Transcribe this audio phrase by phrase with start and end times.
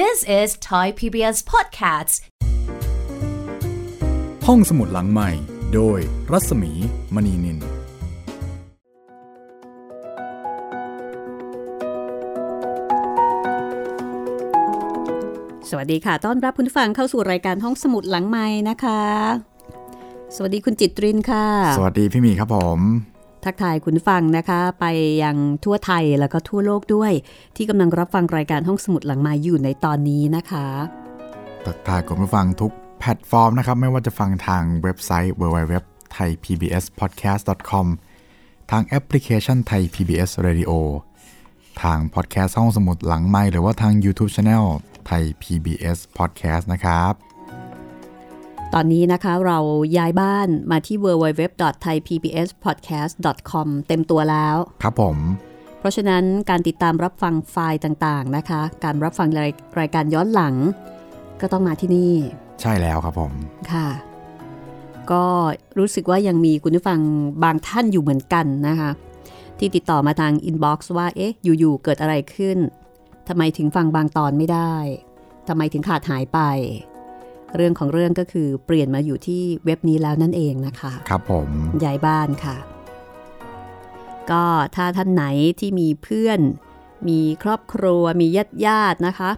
[0.00, 2.14] This is Thai PBS Podcasts
[4.46, 5.30] ห้องสมุดหลังใหม่
[5.74, 5.98] โดย
[6.32, 6.72] รัศมี
[7.14, 7.58] มณีนิน
[15.68, 19.02] สวัสดีค่ะ ต้อนรับคุณผู้ฟังเข้าสู่รายการห้องสมุดหลังไม้นะคะ
[20.36, 21.46] สวัสดีคุณจิตรินค่ะ
[21.78, 22.80] สวัสดีพี่หมีครับผม
[23.44, 24.86] ทักทายคุณฟังนะคะ ไป
[25.22, 27.12] ยังทั่วไทยแล้วก็ทั่วโลกด้วย
[27.56, 30.66] ที่กำลังรับฟังรายการห้องสมุดหลังไมค์อยู่ในตอนนี้นะคะ
[31.64, 35.82] ทักทายคุณผู้ฟังทุกแพลตฟอร์มนะครับ ไม่ว่าจะฟังทางเว็บไซต์ www
[36.16, 37.86] thai pbs podcast com
[38.70, 40.70] ทางแอปพลิเคชันไทย PBS Radio
[41.82, 44.64] ทางพอดแคสต์ห้องสมุดหลังไมค์หรือว่าทาง YouTube Channel
[45.06, 47.31] Thai PBS Podcast นะครับ
[48.74, 49.58] ตอนนี้นะคะเรา
[49.96, 55.16] ย้ายบ้านมาที่ www.thaipbspodcast.com เต็มตัวแล้ว ครับผม
[55.78, 60.54] เพราะฉะนั้นการติดตามรับฟังไฟล์ต่างๆนะคะ การรับฟังรายรายการย้อนหลัง
[61.40, 62.12] ก็ต้องมาที่นี่
[62.60, 63.32] ใช่แล้วครับผม
[63.72, 63.88] ค่ะ
[65.12, 65.24] ก็
[65.78, 67.00] รู้สึกว่ายังมีคุณผู้ฟัง
[67.44, 68.90] บางท่านอยู่เหมือนกันนะคะ
[69.58, 72.58] ที่ติดต่อมาทางอินบ็อกซ์ว่าเอ๊ะอยู่ๆเกิดอะไรขึ้น
[73.28, 74.74] ทำไมถึงฟังบางตอนไม่ได้
[75.48, 76.40] ทำไมถึงขาดหายไป
[77.56, 81.48] เรื่องของเรื่องก็คือเปลี่ยนมาอยู่ที่เว็บนี้แล้วนั่นเองนะคะ ครับผม
[81.84, 82.56] ย้ายบ้านค่ะ
[84.30, 84.44] ก็
[84.76, 85.24] ถ้าท่านไหน
[85.60, 86.40] ที่มีเพื่อน
[87.08, 89.30] มีครอบครัว มีญาติญาติๆนะคะ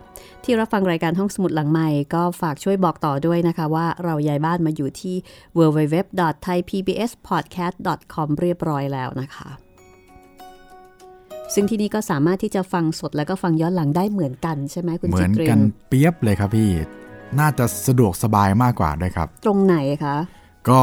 [0.44, 5.16] ที่รับฟังรายการห้องสมุดหลังใหม่ก็ฝากช่วยบอกต่อด้วยนะคะว่าเราย้ายบ้านมาอยู่ที่
[5.58, 9.48] www.thaipbspodcast.com เรียบร้อยแล้วนะคะ
[11.54, 16.70] ซึ่งที่นี่ก็สามารถที่จะฟังสดแล้วก็ฟังย้อนหลังได้เหมือนกันใช่ไหมคุณเหมืจิอนตริกันนเปียบเลยครับพี่
[17.40, 20.16] น่าจะสะดวกสบายมากกว่าด้วยครับ ตรงไหนคะ
[20.70, 20.82] ก็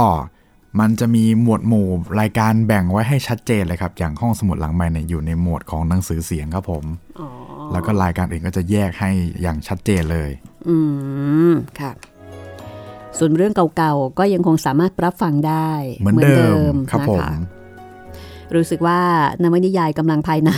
[0.79, 1.87] มันจะมีหมวดหมู่
[2.19, 6.85] รายการแบ่งไว้ให้ชัดเจนเลยครับ อย่างห้องสมุดหลังใหม่เนี่ยอยู่ในหมวดของหนังสือเสียงครับผม
[7.19, 7.27] อ๋อ
[7.71, 10.31] แล้วก็รายการอื่นก็จะแยกให้อย่างชัดเจนเลย
[10.67, 10.77] อื
[11.51, 11.91] ม ค่ะ
[13.17, 15.71] ส่วนเรื่องเก่าๆ ก็ยังคงสามารถรับฟังได้
[16.01, 17.31] เหมือนเดิมครับนะผมคะ
[18.55, 18.99] รู้สึกว่า
[19.43, 20.51] นวนิยายกำลังภายใน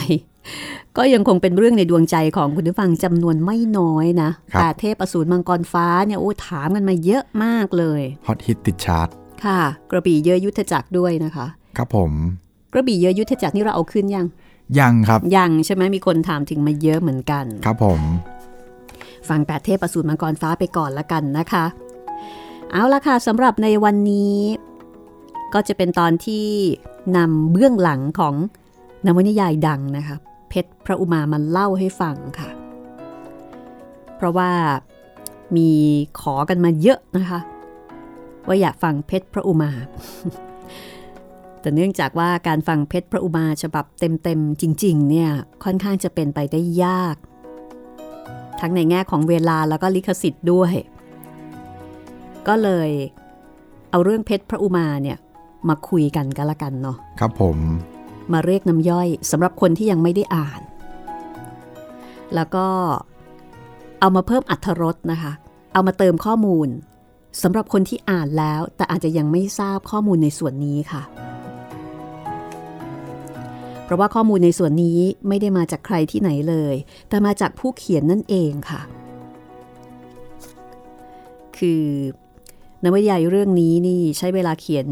[0.97, 9.07] ก็ยังคงเป็นเรื่องในดวงใจของคุณผู้ฟังจำนวนไม่น้อยนะครับแต่เทพอสูรมังกรฟ้าเนี่ยโอ้ถามกันมาเยอะมากเลยฮอตฮิตติดชาร์ต
[9.45, 9.59] ค่ะ
[9.91, 11.45] กระบี่เยอะยุทธจักรด้วยนะคะ
[11.77, 12.11] ครับผม
[12.73, 14.25] กระบี่เยอะยุทธจักรนี่เราเอาขึ้นยัง
[14.79, 17.99] ยังครับยังใช่ไหมมีคนถามถึงมาเยอะเหมือนกัน ครับผม
[19.29, 21.65] ฟังแปดเทพประสูตรมังกรฟ้าไปก่อนละกันนะคะ
[22.71, 24.37] เอาละค่ะสำหรับในวันนี้
[25.53, 26.45] ก็จะเป็นตอนที่
[27.17, 28.35] นำเบื้องหลังของ
[29.05, 30.15] นวนิยายดังนะคะ
[30.55, 32.49] เพชรพระอุมามันเล่าให้ฟังค่ะ
[34.15, 34.51] เพราะว่า
[35.55, 35.69] มี
[36.19, 37.39] ขอกันมาเยอะนะคะ
[38.47, 39.71] ว่าอยากฟังเพชรพระอุมา
[41.61, 45.29] แต่เนื่องจากว่าการฟังเพชรพระอุมาฉบับเต็มๆจริงๆเนี่ย
[45.63, 47.15] ค่อนข้างจะเป็นไปได้ยาก
[48.59, 50.73] ทั้งในแง่ของเวลาแล้วก็ลิขสิทธิ์ด้วย
[52.47, 52.89] ก็เลย
[53.91, 55.17] เอาเรื่องเพชรพระอุมาเนี่ย
[55.69, 57.57] มาคุยกันกันละกันเนาะครับผม
[58.31, 60.61] มาเรียกน้ำย่อยสำหรับคนที่ยังไม่ได้อ่าน
[62.35, 62.67] แล้วก็
[63.99, 65.31] เอามาเพิ่มอัธรสนะคะ
[65.73, 66.69] เอามาเติมข้อมูล
[67.41, 71.03] สำหรับคนที่อ่านแล้ว แต่อาจจะยังไม่ทราบข้อมูลในส่วนนี้ค่ะ
[73.83, 76.75] เพราะว่าข้อมูลในส่วนนี้ไม่ได้มาจากใครที่ไหนเลย
[77.09, 78.81] แต่มาจากผู้เขียนนั่นเองค่ะ
[81.57, 81.85] คือ
[82.83, 84.85] นวนิยายเรื่องนี้นี่ใช้เวลาเขียน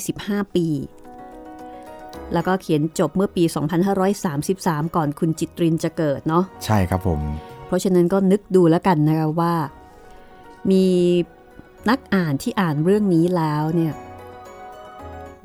[0.00, 0.66] 25 ปี
[2.32, 3.44] แล้วก็เขียนจบเมื่อปี
[4.14, 7.20] 2533 ก่อนคุณจิตรินจะเกิดเนาะใช่ครับผม
[7.66, 9.54] เพราะฉะนั้นก็นึกดูแล้วกันนะคะว่า
[10.70, 10.86] มี
[11.88, 13.94] นักอ่านที่อ่านเรื่องนี้แล้วเนี่ย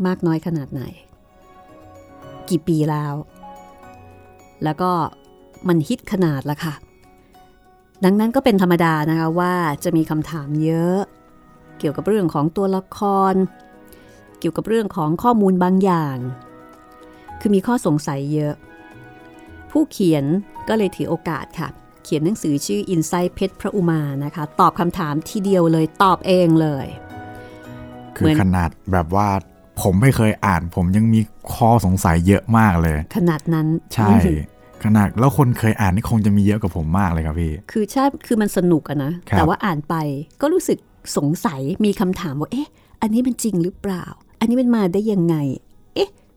[0.05, 0.83] มากน้อยขนาดไหน
[2.49, 3.13] กี่ปีแล้ว
[4.63, 4.91] แล้วก็
[5.67, 6.73] มันฮิตขนาดละค่ะ
[8.03, 9.53] ดังนั้นก็เป็นธรรมดานะคะว่า
[9.83, 10.99] จะมีคำถามเยอะ
[11.79, 12.99] เกี่ยวกับเรื่องของตัวละค
[13.31, 13.33] ร
[14.39, 16.17] เกี่ยวกับเรื่องของข้อมูลบางอย่าง
[17.39, 18.53] คือมีข้อสงสัยเยอะ
[19.71, 20.25] ผู้เขียน
[20.67, 21.69] ก็เลยถือโอกาสค่ะ
[22.03, 26.87] เขียนหนังสือชื่อ Insight เพชรพระอุมานะคะ ตอบคำถามทีเดียวเลยตอบเองเลย
[28.15, 29.27] คืเหมืออนขนาดแบบว่า
[29.81, 31.19] ผมไม่เคยอ่านผมยังมี
[31.53, 34.13] ข้อสงสัยเยอะมากเลย ขนาดนั้นใช่
[34.83, 39.95] ขนาดแล้วคนเคยอ่านนี่คงจะมีเยอะกว่าผมมากเลยครับพี่ คือใช่คือมันสนุกอะนะครับแต่ว่าอ่านไป
[40.41, 40.77] ก็รู้สึก
[41.17, 42.69] สงสัยมีคำถามว่า เอ๊ะ
[43.01, 44.05] อันนี้มันจริงหรือเปล่า
[44.39, 45.35] อันนี้มันมาได้ยังไง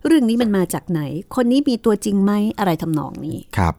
[0.03, 1.01] เอ๊ะเรื่องนี้มันมาจากไหน
[1.35, 3.75] คนนี้มีตัวจริงไหมอะไรทำนองนี้ครับ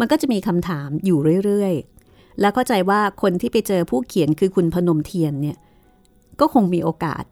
[0.00, 5.56] มันก็จะมีคำถามอยู่เรื่อยๆ แล้วเข้าใจว่าคนที่ไปเจอผู้เขียนคือคุณพนมเทียนเนี่ย
[6.40, 7.24] ก็คงมีโอกาส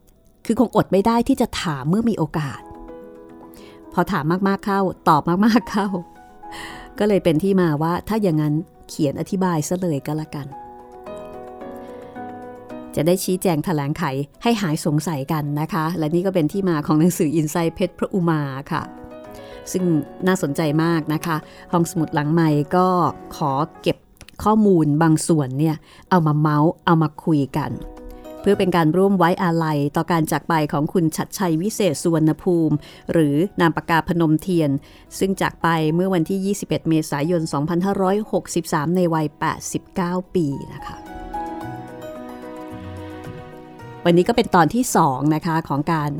[0.46, 2.60] คือคงอดไม่ได้ที่จะถามเมื่อมีโอกาส
[3.92, 5.86] พอถามมากๆเข้า ตอบมากๆเข้า
[6.98, 8.54] ก็เลยเป็นที่มาว่าถ้าอย่างนั้น
[8.88, 10.46] เขียนอธิบายซะเลยก็แล้วกัน
[12.96, 14.04] จะได้ชี้แจงแถลงไข
[14.42, 18.42] ให้หายสงสัยกันนะคะ และนี่ก็เป็นที่มาของหนังสืออินไซต์เพชรพระอุมา
[18.72, 18.82] ค่ะ
[19.72, 19.84] ซึ่ง
[20.26, 21.36] น่าสนใจมากนะคะ
[21.72, 22.86] ห้องสมุดหลังใหม่ก็
[23.36, 23.52] ขอ
[23.82, 23.96] เก็บ
[24.44, 25.76] ข้อมูลบางส่วนเนี่ย
[26.10, 27.72] เอามาเมาส์เอามาคุยกัน
[28.40, 32.74] เพื่อเป็นการร่วมไว้อาลัยต่อการจากไปของคุณชัดชัยวิเศษสุวรรณภูมิ
[33.12, 34.70] หรือนามปากกาพนมเทียน
[35.18, 37.42] ซึ่งจากไปเมื่อวันที่ 21 เมษายน
[38.18, 39.26] 2563 ในวัย
[39.80, 40.96] 89 ปีนะคะ
[44.04, 46.12] วันนี้ก็เป็นตอนที่2นะคะของการ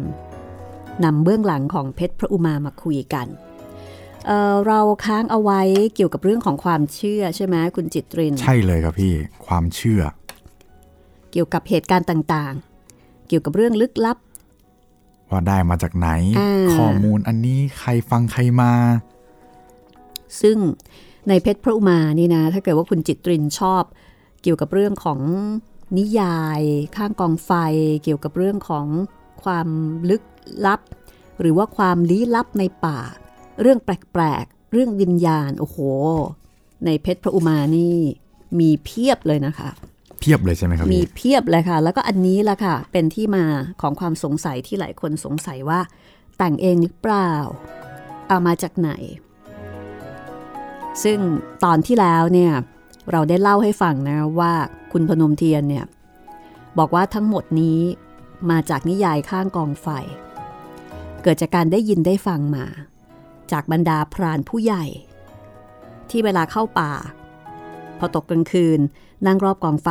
[1.05, 3.26] นำเบื้องหลังของเพชรพระอุมามาคุยกัน
[4.26, 5.61] เเราค้างเอาไว้
[5.94, 9.14] เกี่ยวกับเรื่องของความเชื่อใช่ไหมคุณจิตริน ใช่เลยครับพี่
[9.46, 10.02] ความเชื่อ
[11.32, 14.19] เกี่ยวกับเหตุการณ์ต่างๆ เกี่ยวกับเรื่องลึกลับ
[15.31, 16.08] ว่าได้มาจากไหน
[16.38, 18.73] อ่าข้อมูลอันนี้ใครฟังใครมา
[20.40, 20.56] ซึ่ง
[21.28, 23.82] ในเพชรพระอุมานี่นะ ถ้าเกิดว่าคุณจิตรินชอบ
[24.43, 25.20] เกี่ยวกับเรื่องของ
[25.99, 26.61] นิยาย
[26.97, 27.50] ข้างกองไฟ
[28.03, 28.87] เกี่ยวกับเรื่องของ
[29.43, 29.69] ความ
[30.11, 30.23] ลึก
[30.67, 30.81] ลับ
[31.41, 33.00] หรือว่าความลี้ลับในป่า
[33.61, 35.79] เรื่องแปลกๆ เรื่องวิญญาณ โอ้โห
[36.87, 37.97] ในเพชรพระอุมานี่
[38.61, 39.71] มีเพียบเลยนะคะ
[40.21, 43.45] เพียบเลยใช่ไหมครับ มีพี่เพียบเลยค่ะ แล้วก็อันนี้ละค่ะ เป็นที่มา
[43.81, 45.81] ของความสงสัยที่หลายคนสงสัยว่า
[46.38, 47.33] แต่งเองหรือเปล่า
[48.29, 48.91] เอามาจากไหน
[51.05, 51.19] ซึ่ง
[51.65, 52.53] ตอนที่แล้วเนี่ย
[53.10, 54.52] เราได้เล่าให้ฟังนะว่า
[54.93, 55.87] คุณพนมเทียนเนี่ย
[56.78, 57.81] บอกว่าทั้งหมดนี้
[58.50, 59.88] มาจากนิยายข้างกองไฟ
[61.22, 62.64] เกิดจากการได้ยินได้ฟังมา
[63.52, 64.84] จากบรรดาพรานผู้ใหญ่
[66.10, 66.93] ที่เวลาเข้าป่า
[67.99, 68.81] พอตกกลางคืน
[69.26, 69.88] นั่งรอบกองไฟ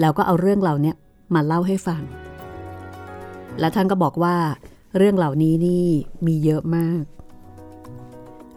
[0.00, 0.92] แล้วก็เอาเรื่องเหล่านี้
[1.34, 2.02] มาเล่าให้ฟัง
[3.60, 4.36] และท่านก็บอกว่า
[4.96, 5.86] เรื่องเหล่านี้นี่
[6.26, 7.02] มีเยอะมาก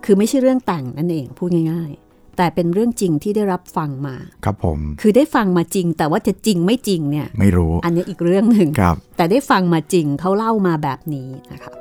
[0.03, 2.02] คือไม่ใช่เรื่องแต่งนั่นเองพูดง่ายๆ
[2.37, 4.15] แต่เป็นเรื่องจริงที่ได้รับฟังมา
[4.45, 11.73] ครับผม คือได้ฟังมาจริง แต่ว่าจะจริงไม่จริงเนี่ย ไม่รู้ อันนี้อีกเรื่องหนึ่งครับ แต่ได้ฟังมาจริงเขาเล่ามาแบบนี้นะคะ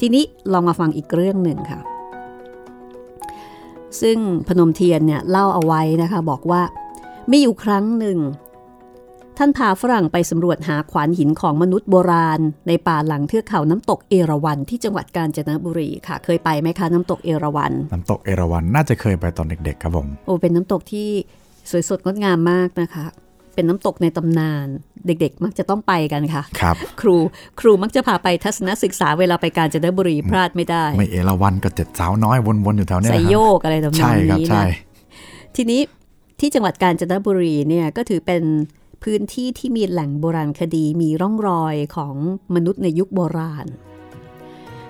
[0.00, 1.80] ทีนี้ลองมาฟังอีกเรื่องหนึ่งค่ะ
[4.00, 4.18] ซึ่ง
[4.48, 6.62] พนมเทียนเนี่ยเล่าเอาไว้นะคะ บอกว่า
[7.30, 8.18] มีอยู่ครั้งหนึ่ง
[9.42, 21.08] ท่านพาฝรั่งไปสำรวจหาขวานหินของมนุษย์โบราณ ในป่าหลังเทือกเขาน้ำตกเอราวัณที่จังหวัดกาญจนบุรีค่ะ เคยไปไหมคะน้ำตกเอราวัณน้ำตกเอราวัณน่าจะเคยไปตอนเด็กๆครับผมโอ้เป็นน้ำตกที่
[21.70, 23.04] สวยสดงดงามมากนะคะ
[23.54, 24.66] เป็นน้ำตกในตำนาน
[25.06, 27.16] เด็กๆ มักจะต้องไปกันค่ะครับครู
[27.60, 34.68] ครูมักจะพาไปทัศนศึกษาเวลาไปกาญจนบุรีพลาดไม่ได้ ไม่เอราวัณก็เจ็ดสาวน้อยวนๆอยู่แถวเนี้ยใส่นะคโยรับกอะไรทำนอใช่งครับนี้ใช่นะ
[35.56, 35.80] ทีนี้
[36.40, 38.42] ที่จังหวัดกาญจนบุรีเนี่ยก็ถือเป็น
[39.02, 42.14] พื้นที่ที่มีแหล่งโบราณคดีมีร่องรอยของ
[42.54, 43.66] มนุษย์ในยุคโบราณ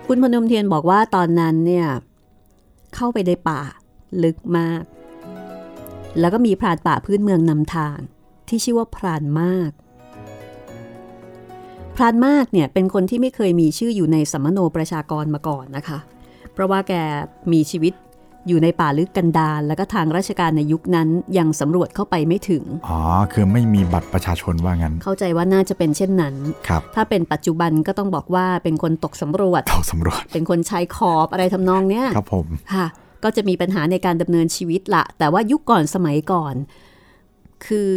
[0.07, 1.89] คุณพนมเทียนบอกว่าตอนนั้นเนี่ย
[2.95, 3.61] เข้าไปในป่า
[4.23, 4.83] ลึกมาก
[6.21, 7.99] แล้วก็มีพรานป่าพื้นเมืองนำทาง
[8.49, 9.71] ที่ชื่อว่าพรานมาก
[11.97, 15.99] พรานมากเนี่ยเป็นคนที่ไม่เคยมีชื่ออยู่ในสมโนประชากรมาก่อนนะคะ
[16.53, 16.93] เพราะว่าแก
[17.53, 17.93] มีชีวิต
[18.49, 21.09] อยู่ในป่าลึกกันดารแล้วก็ทางราชการในยุคนั้น
[21.39, 23.01] ยังสำรวจเข้าไปไม่ถึง อ๋อ
[23.33, 26.35] คือไม่มีบัตรประชาชนว่างั้น เข้าใจว่าน่าจะเป็นเช่นนั้น
[26.69, 32.87] ครับ ถ้าเป็นปัจจุบันก็ต้องบอกว่าเป็นคนตกสำรวจเราสำรวจ เป็นคนชายขอบอะไรทำนองเนี้ย ครับผม ค่ะ
[33.25, 36.55] ก็จะมีปัญหาในการดำเนินชีวิตละ แต่ว่ายุคก่อนสมัยก่อน
[37.67, 37.93] คือ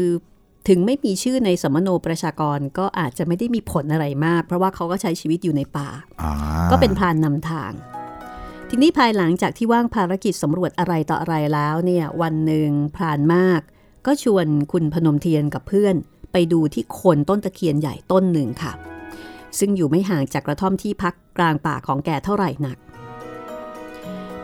[0.67, 5.89] ถึงไม่มีชื่อในสมโนประชากรก็อาจจะไม่ได้มีผลอะไรมาก เพราะว่าเขาก็ใช้ชีวิตอยู่ในป่า
[6.21, 6.33] อ่า
[6.71, 7.71] ก็เป็นพรานนำทาง
[8.75, 13.61] ทีนี้ภายหลังจากที่ว่างภารกิจสำรวจอะไรต่ออะไรแล้วเนี่ยวันหนึ่งพรานมาก
[14.05, 15.95] ก็ชวนคุณพนมเทียนกับเพื่อน
[16.31, 18.73] ไปดูที่โคนต้นตะเคียนใหญ่ต้นหนึ่งค่ะ
[19.59, 22.77] ซึ่งอยู่ไม่ห่างจากกระท่อมที่พักกลางป่าของแกเท่าไหร่นัก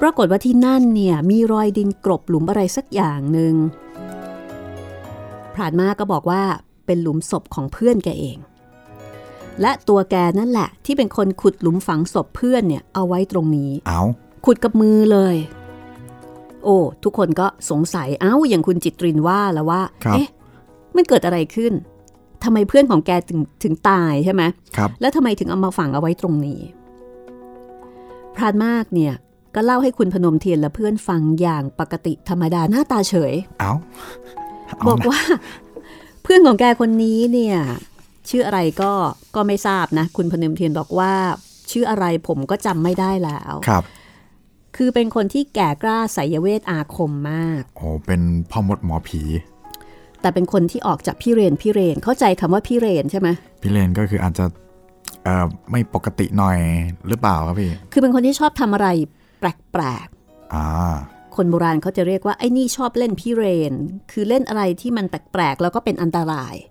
[0.01, 3.55] ปรากฏว่าที่นั่นเนี่ยมีรอยดินกรบหลุมอะไรสักอย่างหนึ่ง
[5.53, 6.43] พรานมากก็บอกว่า
[6.85, 8.37] เป็นหลุมศพของเพื่อนแกเอง
[9.61, 14.01] และตัวแกนั่นแหละ ที่เป็นคนขุดหลุมฝังศพเพื่อนเนี่ยเอาไว้ตรงนี้ เอา
[14.45, 15.35] ขุดกับมือเลย
[16.63, 20.29] โอ้ ทุกคนก็สงสัยเอ้าอย่างคุณจิตรินว่าแล้วว่าครับเอ๊ะ
[20.95, 21.73] มันเกิดอะไรขึ้น
[22.43, 24.43] ทำไมเพื่อนของแกถึงถึงตายใช่ไหม
[24.77, 26.61] ครับ แล้วทำไมถึงเอามาฝังเอาไว้ตรงนี้
[28.35, 29.13] พรานมากเนี่ย
[29.55, 33.71] ก็เล่าให้คุณพนมเทียนและเพื่อนฟังอย่างปกติธรรมดาหน้าตาเฉย เอา
[34.77, 35.21] เาบอกนะว่า
[36.23, 37.57] เพื่อนของแกคนนี้เนี่ย
[38.29, 38.91] ชื่ออะไรก็
[39.35, 41.13] ก็ไม่ทราบนะ คุณพนมเทียนบอกว่า
[41.71, 43.83] ชื่ออะไรผมก็จำไม่ได้แล้วครับ
[44.77, 48.21] คือเป็นคนที่แก่กล้าไสยเวทอาคมมากโอ้เป็น
[48.51, 49.21] พ่อมดหมอผี
[50.21, 53.29] แต่เป็นคนที่ออกจากพี่เรนพี่เรนเข้าใจคำว่าพี่เรนใช่ไหม
[53.61, 54.45] พี่เลนก็คืออาจจะ
[55.23, 56.57] เอ่อไม่ปกติหน่อย
[57.07, 58.87] หรือเปล่าครับพี่ คือเป็นคนที่ชอบทำอะไร
[59.39, 60.07] แปลก
[60.53, 60.65] อ่า
[61.35, 63.73] คนโบราณเขาจะเรียกว่าไอ้นี่ชอบเล่นพิเรน
[64.11, 66.68] คือเล่นอะไรที่มันแปลกๆแล้วก็เป็นอันตรายอ่า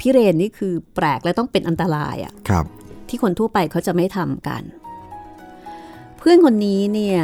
[0.00, 2.64] พิเรนนี่คือแปลกและต้องเป็นอันตรายอะครับ
[3.08, 4.62] ที่คนทั่วไปเขาจะไม่ทำกัน
[6.18, 7.18] เพื่อนคนนี้เนี่ย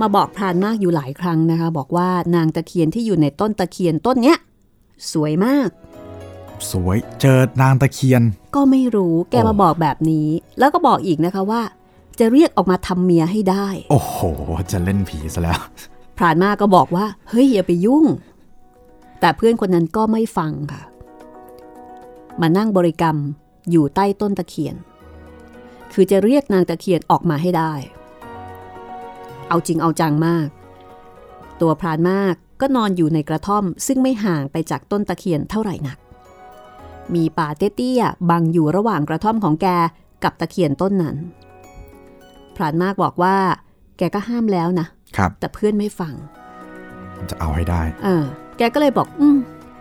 [0.00, 4.38] มาบอกพรานมากอยู่หลายครั้งนะคะ บอกว่านางตะเคียนที่อยู่ในต้นตะเคียนต้นเนี้ย
[5.12, 5.68] สวยมาก
[6.70, 8.22] สวยเจอนางตะเคียน
[8.54, 10.28] ก็ไม่รู้แกโอ้มาบอกแบบนี้
[10.58, 11.62] แล้วก็บอกอีกนะคะว่า
[12.18, 14.16] จะเรียกออกมาทำเมียให้ได้ โอ้โห
[14.72, 15.60] จะเล่นผีซะแล้ว
[16.18, 18.04] พรานมากก็บอกว่า เฮ้ยอย่าไปยุ่ง
[19.20, 20.82] แต่เพื่อนคนนั้นก็ไม่ฟังค่ะ
[22.40, 23.16] มานั่งบริกรรม
[23.70, 24.76] อยู่ใต้ต้นตะเคียน
[25.92, 27.72] คือจะเรียกนางตะเคียนออกมาให้ได้
[29.48, 30.48] เอาจริงเอาจังมาก
[31.60, 35.98] ตัวพรานมากก็นอนอยู่ในกระท่อมซึ่งไม่ห่างไปจากต้นตะเคียนเท่าไหร่นัก
[37.14, 39.66] มีป่าเตี้ยๆบังอยู่ระหว่างกระท่อมของแก
[40.24, 41.16] กับตะเคียนต้นนั้น
[42.56, 43.36] พรานมากบอกว่า
[43.98, 46.14] แกก็ห้ามแล้วนะครับแต่เพื่อนไม่ฟัง
[47.30, 48.24] จะเอาให้ได้ เออ
[48.58, 49.36] แกก็เลยบอก อืม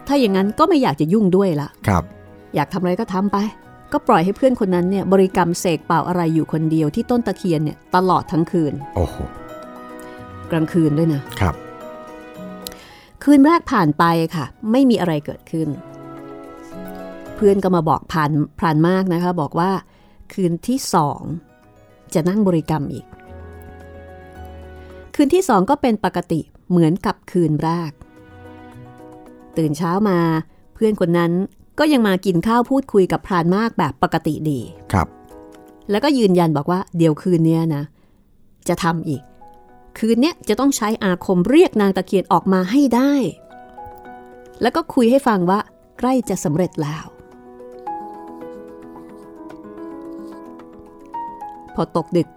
[0.08, 2.04] ถ้าอย่างนั้นก็ไม่อยากจะยุ่งด้วยละครับ
[2.56, 3.38] อยากทำอะไรก็ทำไป
[3.92, 9.16] ก็ปล่อยให้เพื่อนคนนั้นเนี่ยบริกรรมเสกเป่าอะไรอยู่คนเดียวที่ต้นตะเคียนเนี่ยตลอดทั้งคืน โอ้โห
[10.52, 11.56] กลางคืนด้วยนะ ครับ
[13.24, 14.04] คืนแรกผ่านไป
[14.36, 15.68] ค่ะ ไม่มีอะไรเกิดขึ้น
[17.36, 19.72] เพื่อนก็มาบอกผ่านพรานมากนะคะ บอกว่า
[20.34, 21.22] คืนที่สอง
[22.14, 23.06] จะนั่งบริกรรมอีก
[25.16, 26.40] คืนที่สองก็เป็นปกติ
[26.70, 27.92] เหมือนกับคืนแรก
[29.58, 30.20] ตื่นเช้ามา
[30.74, 31.32] เพื่อนคนนั้น
[31.80, 34.60] ก็ยังมากินข้าวพูดคุยกับพรานมากแบบปกติดี
[34.94, 35.08] ครับ
[35.92, 37.84] แล้วก็ยืนยันบอกว่าเดี๋ยวคืนเนี้ยนะ
[38.68, 39.22] จะทำอีก
[40.00, 43.14] คืนเนี้ยจะต้องใช้อาคมเรียกนางตะเคียนออกมาให้ได้
[44.62, 45.60] แล้วก็คุยให้ฟังว่า
[46.00, 47.06] ใกล้จะสำเร็จแล้ว
[51.76, 52.28] พอตกดึก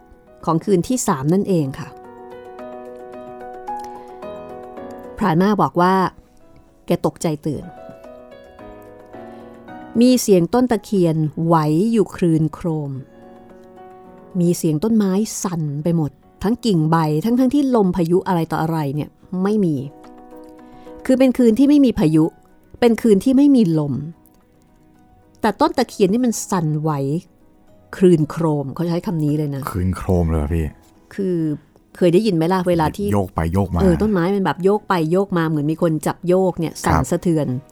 [0.45, 1.89] ของคืนที่สามนั่นเองค่ะ
[5.19, 5.95] พรานมาบอกว่า
[6.87, 7.65] แกตกใจตื่น
[10.01, 11.57] มีเสียงต้นตะเคียนไหว
[11.93, 12.91] อยู่ครืนโครม
[14.41, 16.11] มีเสียงต้นไม้สั่นไปหมด
[16.43, 19.09] ทั้งกิ่งใบทั้งทั้งที่ลมพายุอะไรต่ออะไรเนี่ย
[19.43, 19.77] ไม่มี
[21.07, 22.25] คือเป็นคืนที่ไม่มีพายุ
[22.81, 23.95] เป็นคืนที่ไม่มีลม
[25.41, 26.91] แต่ต้นตะเคียนนี่มันสั่นไหว
[27.97, 30.67] ครืนโครมเขาใช้คำนี้เลยนะคืนโครมเลยเหรอพี่
[31.15, 31.37] คือ
[31.97, 37.72] เคยได้ยินไหมล่ะเวลาที่โยกไปโยกมาเออต้นไม้มันแบบโยกไปโยกมาเหมือนมีคนจับโยกเนี่ยสั่นครับสะเทือนโอ้โห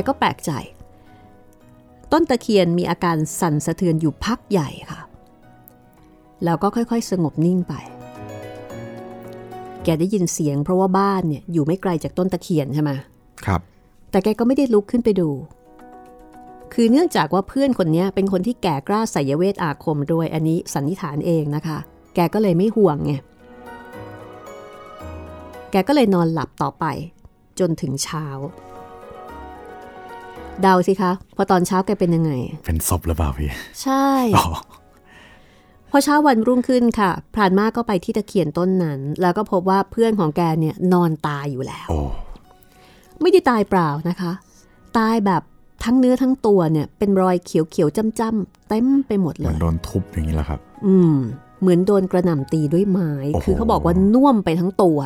[0.00, 0.50] กก็แปลกใจ
[2.12, 5.00] ต้นตะเคียนมีอาการสั่นสะเทือนอยู่พักใหญ่ค่ะ
[6.44, 7.74] แล้วก็ค่อยๆ สงบนิ่งไป
[9.84, 12.90] แกได้ยินเสียงเพราะว่าบ้านเนี่ยอยู่ไม่ไกลจากต้นตะเคียนใช่ไหม
[13.46, 13.60] ครับ
[14.10, 15.30] แต่แกก็ไม่ได้ลุกขึ้นไปดู
[16.74, 21.78] คือเนื่องจากว่าเพื่อนคนนี้เป็นคนที่แก่กล้าไสยเวทอาคมด้วยอันนี้สันนิษฐานเองนะคะ
[22.14, 23.12] แกก็เลยไม่ห่วงไง
[25.70, 26.84] แกก็เลยนอนหลับต่อไป
[27.58, 28.26] จนถึงเช้า
[30.62, 32.32] เดาสิคะ พอตอนเช้าแกเป็นยังไง
[32.66, 33.50] เป็นศพหรือเปล่าพี่
[33.82, 34.46] ใช่อ๋อ
[35.90, 42.00] พอเช้าวันรุ่งขึ้นค่ะพรานมากก็ไปที่ตะเคียนต้นนั้น แล้วก็พบว่าเพื่อนของแกเนี่ยนอนตายอยู่แล้วโอ้
[43.20, 44.32] ไม่ได้ตายเปล่านะคะ
[44.98, 45.42] ตายแบบ
[45.84, 51.16] ทั้งเนื้อทั้งตัวเนี่ยเป็นรอยเขียวๆจ้ำๆเต็มไปหมดเหเลมือนยโดนทุบอย่างนี้แหละครับ อืม
[51.60, 54.98] เหมือนโดนกระหน่ำตีด้วยไม้โอ้โหคือเขาบอกว่าน่วมไปทั้งตัว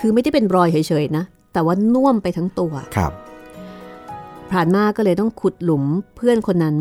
[0.00, 3.12] คือไม่ได้เป็นรอยเฉยๆนะ แต่ว่าน่วมไปทั้งตัว ครับ
[4.50, 5.84] พรานมาก็เลยต้องขุดหลุม
[6.16, 6.76] เพื่อนคนนั้น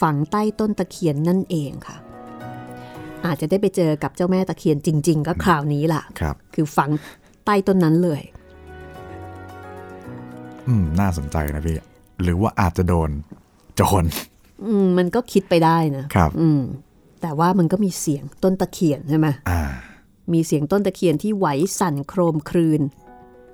[0.00, 1.96] ฝังใต้ต้นตะเคียนนั่นเองค่ะ
[3.26, 6.90] อาจจะได้ไปเจอกับเจ้าแม่ตะเคียนจริง ๆ ก็คราวนี้ล่ะครับ คือฝัง
[7.44, 8.22] ใต้ต้นนั้นเลย
[10.66, 11.76] อืมน่าสนใจนะพี่
[12.22, 13.10] หรือว่าอาจจะโดน
[13.76, 14.04] โจร
[14.64, 16.62] อืมมันก็คิดไปได้นะครับ อืม
[17.20, 19.62] แต่ว่ามันก็มีเสียงต้นตะเคียนใช่ไหมอ่า
[20.32, 21.46] มีเสียงต้นตะเคียนที่ไหว
[21.78, 22.80] สั่นโครมครืน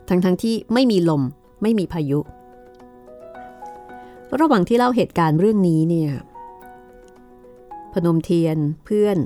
[0.08, 1.22] ทั้งทั้งๆที่ไม่มีลม
[1.62, 2.18] ไม่มีพายุ
[4.40, 6.10] ระหว่างที่เล่าเหตุการณ์เรื่องนี้เนี่ย
[7.92, 9.16] พนมเทียนเพื่อน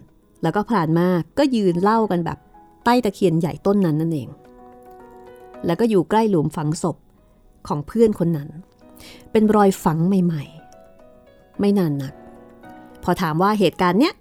[0.42, 2.38] แล้วก็พรานมากก็ยืนเล่ากันแบบ
[2.84, 4.28] ใต้ตะเคียนใหญ่ต้นนั้นนั่นเอง
[5.66, 6.96] แล้วก็อยู่ใกล้หลุมฝังศพ
[7.68, 8.48] ของเพื่อนคนนั้น
[9.32, 10.44] เป็นรอยฝังใหม่
[11.02, 12.14] ๆ ไม่นานนัก
[13.02, 14.14] พอถามว่าเหตุการณ์เนี้ย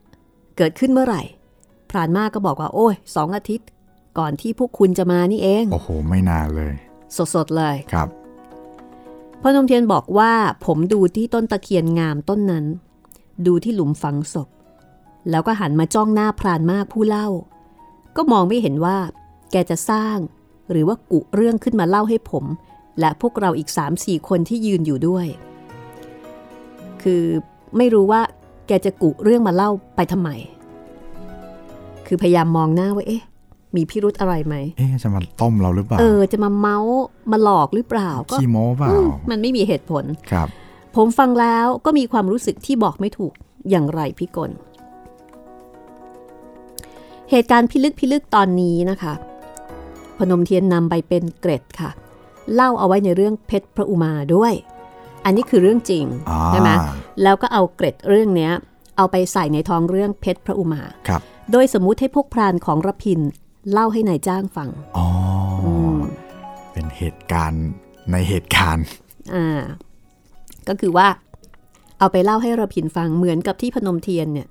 [0.58, 1.24] เกิดขึ้นเมื่อไหร่
[1.90, 3.68] พรานมากก็บอกว่า โอ้ยสองอาทิตย์
[4.18, 6.74] ก่อนที่พวกคุณจะมานี่เอง โอ้โห ไม่นานเลย
[7.36, 8.08] สดๆเลย ครับ
[9.42, 10.34] พอนมเทียนบอกว่า
[10.66, 12.66] ผมดูที่ต้นตะเคียนงามต้นนั้น
[13.46, 14.50] ดูที่หลุมฝังศพ
[15.30, 17.28] แล้วก็หันมาจ้องหน้าพรานมากผู้เล่า
[18.16, 18.98] ก็มองไม่เห็นว่า
[19.52, 20.18] แกจะสร้าง
[20.72, 22.46] หรือว่ากุเรื่องขึ้นมาเล่าให้ผม
[23.00, 25.28] และพวกเราอีก3ามสี่คนที่ยืนอยู่ด้วย
[27.02, 27.24] คือ
[27.78, 28.22] ไม่รู้ว่า
[28.68, 30.30] แกจะกุเรื่องมาเล่าไปทำไม
[32.08, 33.24] คือพยายามมองหน้าว่าเอ๊ะ
[33.76, 37.00] มีพิรุธอะไรไหม เอ๊ะจะมาต้มเราหรือเปล่า เออ จะมาเมาส์
[37.32, 40.48] มาหลอกหรือเปล่า ก็ขี้โม้เปล่าอืมมันไม่มีเหตุผล ครับ
[40.96, 43.34] ผมฟังแล้วก็มีความรู้สึกที่บอกไม่ถูก
[43.70, 44.52] อย่างไรพี่กล
[47.32, 49.14] เหตุการณ์พิลึกพิลึกตอนนี้นะคะ
[50.18, 51.90] พนมเทียนนำไปเป็นเกร็ดค่ะ
[52.54, 54.54] เล่าเอาไว้ในเรื่องเพชรพระอุมาด้วย
[55.26, 56.70] อันนี้คือเรื่องจริงอ่าใช่ไหม
[57.24, 58.52] แล้วก็เอาเกร็ดเรื่องเนี้ย
[58.98, 61.22] เอาไปใส่ในท้องเรื่องเพชรพระอุมา ครับ
[61.52, 63.20] โดยสมมุติให้พวกพรานของรพิน
[63.72, 65.08] เล่าให้นายจ้างฟัง อ๋อ
[65.66, 65.68] อ
[66.00, 66.02] ม
[66.72, 67.64] เป็นเหตุการณ์
[68.12, 68.86] ในเหตุการณ์
[69.34, 69.62] อ่า
[70.68, 71.08] ก็คือว่า
[72.00, 74.48] เอาไปเล่าให้รพินฟังเหมือนกับที่พนมเทียนเนี่ย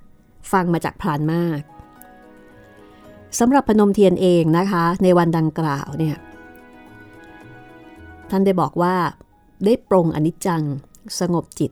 [0.52, 1.60] ฟังมาจากพรานมาก
[3.38, 6.16] สำหรับพนมเทียนเองนะคะ ในวันดังกล่าวเนี่ย
[8.30, 8.96] ท่านได้บอกว่า
[9.64, 10.62] ได้ปรงอนิจจัง
[11.20, 11.70] สงบจิต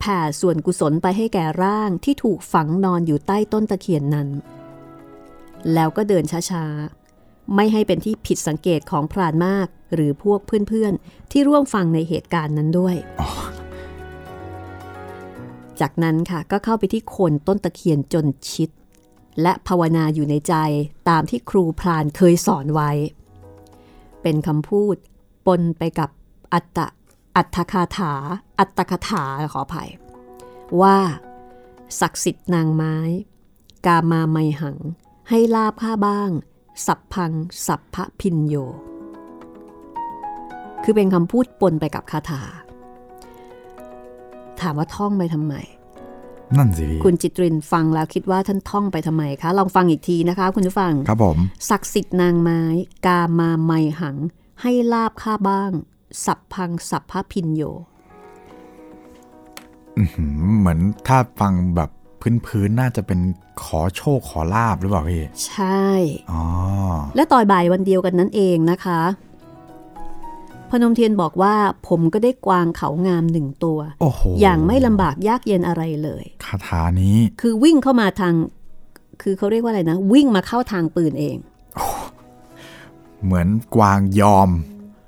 [0.00, 4.28] แผ่ส่วนกุศลไปให้แก่ร่างที่ถูกฝังนอนอยู่ใต้ต้นตะเคียนนั้น
[5.72, 12.96] แล้วก็เดินช้าๆ ไม่ให้เป็นที่ผิดสังเกตของพรานมากหรือพวกเพื่อนๆ ที่ร่วมฟังในเหตุการณ์นั้นด้วย
[15.80, 18.70] จากนั้นค่ะก็เข้าไปที่โคนต้นตะเคียนจนชิด
[19.42, 20.54] และภาวนาอยู่ในใจ
[21.08, 22.90] ตามที่ครูพรานเคยสอนไว้
[24.22, 24.96] เป็นคำพูด
[25.46, 26.10] ปนไปกับ
[26.52, 26.86] อัตตะ
[27.36, 28.12] อัตถคาถา
[28.58, 29.90] อัตตคาถาขออภัย
[30.80, 30.98] ว่า
[32.00, 32.96] ศักดิ์สิทธิ์นางไม้
[33.86, 34.76] กามาไมหัง
[35.28, 36.30] ให้ลาบข้าบ้าง
[36.86, 37.32] สัพพัง
[37.66, 38.54] สัพพะพินโย
[40.84, 42.42] คือเป็นคำพูดปนไปกับคาถา
[44.60, 45.54] ถามว่าท่องไปทำไม
[46.56, 51.38] นั่นสิพี่คุณจิตรินฟังแล้วคิดว่าท่านท่องไปทำไมคะ ลองฟังอีกทีนะคะ คุณผู้ฟัง ครับผม
[51.70, 52.60] ศักดิ์สิทธิ์นางไม้
[53.06, 54.16] กามาไมหัง
[54.62, 55.70] ให้ลาบข้าบ้าง
[56.24, 57.62] สัพพัง สัพพะพินโย
[59.96, 61.90] อื้อหือเหมือนถ้าฟังแบบ
[62.46, 63.20] พื้นๆน่าจะเป็น
[63.62, 65.84] ขอโชคขอลาบหรือเปล่าพี่ ใช่
[66.32, 66.44] อ๋อ
[67.16, 69.00] และตอนบ่ายวันเดียวกันนั้นเองนะคะ
[70.70, 71.54] พนมเทียนบอกว่า
[71.88, 78.34] ผมก็ได้กวางเขางามหนึ่งตัวโอ้โหอย่างไม่ลำบากยากเย็นอะไรเลยคาถานี้ คือวิ่งเข้ามาทาง
[79.22, 81.36] คือเขาเรียกว่าอะไรนะ วิ่งมาเข้าทางปืนเอง
[83.24, 84.50] เหมือนกวางยอม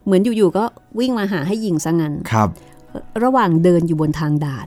[0.06, 0.64] เหมือนอยู่ๆก็
[1.00, 2.48] วิ่งมาหาให้ยิงซะงั้นครับ
[3.24, 4.66] ระหว่างเดินอยู่บนทางด่าน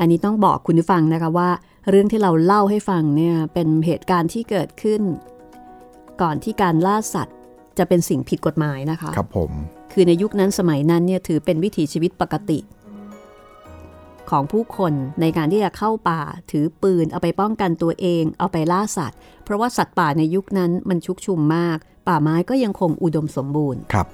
[0.00, 1.50] อันนี้ต้องบอกคุณผู้ฟังนะคะว่า
[1.90, 5.02] เรื่องที่เราเล่าให้ฟังเนี่ยเป็นเหตุการณ์ที่เกิดขึ้น
[6.22, 7.36] ก่อนที่การล่าสัตว์
[7.78, 9.50] จะเป็นสิ่งผิดกฎหมายนะคะ ครับผม
[9.92, 12.58] คือในยุคนั้นสมัยนั้นเนี่ยถือเป็นวิถีชีวิตปกติ
[14.30, 21.78] ของผู้คนในการที่จะเข้าป่าถือปืนเอาไปป้องกันตัวเอง เอาไปล่าสัตว์ เพราะว่าสัตว์ป่าในยุคนั้นมันชุกชุมมาก
[22.08, 24.06] ป่าไม้ก็ยังคงอุดมสมบูรณ์ครับ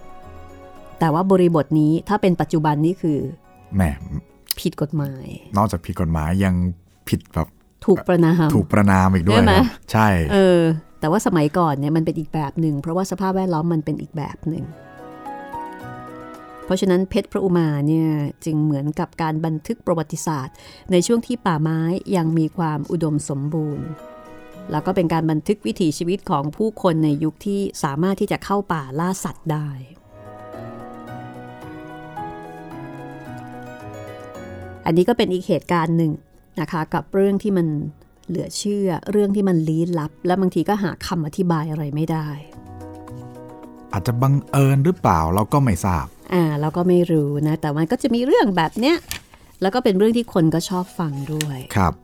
[0.98, 3.18] แต่ว่าบริบทนี้ถ้าเป็นปัจจุบันนี่คือ
[3.76, 3.82] แหม
[4.60, 6.54] ผิดกฎหมาย นอกจากผิดกฎหมายยัง
[7.08, 7.48] ผิดแบบ
[7.86, 10.60] ถูกประนามถูกประนามอีกด้วยใช่ไหมนะใช่เออ
[11.00, 14.64] แต่ว่าสมัยก่อนเนี่ยมันเป็นอีกแบบหนึ่งเพราะว่าสภาพแวดล้อมมันเป็นอีกแบบหนึ่ง
[16.64, 18.08] เพราะฉะนั้นเพชรพระอุมาเนี่ย
[18.44, 20.54] จึงเหมือนกับการบันทึกประวัติศาสตร์
[20.92, 21.80] ในช่วงที่ป่าไม้
[22.16, 23.86] ยังมีความอุดมสมบูรณ์
[24.70, 29.68] แล้วก็เป็นการบันทึกวิถีชีวิตของผู้คนในยุคที่สามารถที่จะเข้าป่าล่าสัตว์ได้
[34.90, 36.12] อันนี้ก็เป็นอีกเหตุการณ์หนึ่ง
[36.60, 37.66] นะคะกับเรื่องที่มัน
[38.28, 42.28] เหลือเชื่อ เรื่องที่มันลี้ลับ และบางทีก็หาคำอธิบายอะไรไม่ได้
[43.92, 48.96] อาจจะบังเอิญหรือเปล่าเราก็ไม่ทราบ อ่าเราก็ไม่รู้นะ แต่มันก็จะมีเรื่องแบบเนี้ย
[49.62, 51.94] แล้วก็เป็นเรื่องที่คนก็ชอบฟังด้วยครับ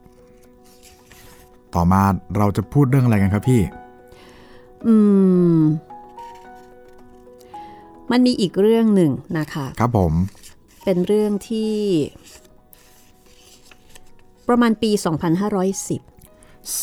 [1.74, 2.02] ต่อมา
[2.38, 3.62] เราจะพูดเรื่องอะไรกันครับพี่
[4.86, 4.94] อื
[5.58, 5.60] ม
[8.10, 10.12] มันมีอีกเรื่องหนึ่งนะคะ ครับผม
[10.84, 11.72] เป็นเรื่องที่
[14.48, 15.00] ประมาณปี 2510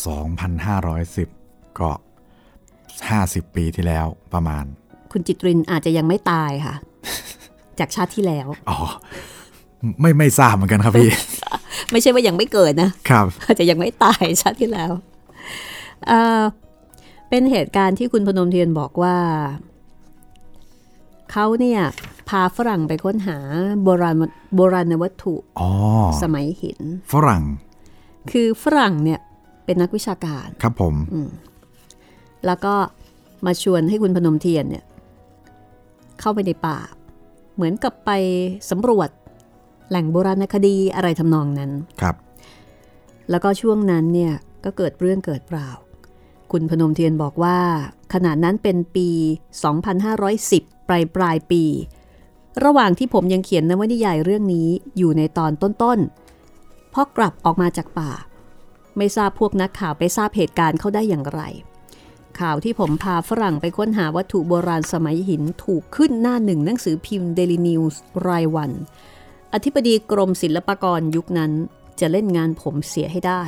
[0.04, 1.90] 2,510 ก็
[2.72, 4.64] 50 ปีที่แล้วประมาณ
[5.12, 6.74] คุณจิตรินอาจจะยังไม่ตายค่ะ
[7.78, 8.78] จากชาติที่แล้ว อ๋อ
[10.00, 11.10] ไม่ไม่ทราบเหมือนกันครับพี่
[11.90, 14.92] ไม่ใช่ว่ายังไม่เกิดนะ ครับ อาจจะยังไม่ตายชาติที่แล้ว
[16.06, 16.42] เอ่อ
[17.28, 19.16] เป็นเหตุการณ์ที่คุณพนมเทียนบอกว่า
[21.36, 21.80] เขาเนี่ย
[22.28, 23.38] พาฝรั่งไปค้นหา
[23.82, 24.16] โบราณ
[24.56, 25.70] โบราณวัตถุอ๋อ
[26.22, 26.80] สมัยหิน
[27.12, 27.44] ฝรั่ง
[28.30, 29.20] คือฝรั่งเนี่ย
[29.64, 30.94] เป็นนักวิชาการครับผม
[32.46, 32.74] แล้วก็
[33.46, 34.84] มาชวนให้คุณพนมเทียนเนี่ย
[36.20, 36.78] เข้าไปในป่า
[37.54, 38.10] เหมือนกับไป
[38.70, 39.10] สำรวจ
[39.88, 41.70] แหล่งโบราณคดีอะไรทำนองนั้น
[42.00, 42.16] ครับ
[43.30, 44.32] แล้วก็ช่วงนั้นเนี่ย
[44.64, 45.70] ก็เกิดเรื่องเกิดเปล่า
[46.56, 47.58] คุณพนมเทียนบอกว่า
[48.12, 49.08] ขณะนั้นเป็นปี
[50.18, 51.64] 2510 ปลายปลายปี
[52.64, 58.10] ระหว่างที่ผมยังเขียนนวนิยายเรื่องนี้อยู่ในตอนต้นๆพอกลับออกมาจากป่า
[58.96, 61.40] ไม่ทราบพวกนักข่าวไปทราบเหตุการณ์เขาได้อย่างไร
[62.40, 67.94] ข่าวที่ผมพาฝรั่งไปค้นหาวัตถุโบราณสมัยหินถูกขึ้นหน้าหนึ่งหนังสือพิมพ์ Daily News
[68.28, 68.70] รายวัน
[69.54, 71.52] อธิบดีกรมศิลปากรยุคนั้น
[72.00, 73.42] จะเล่นงานผมเสียให้ได้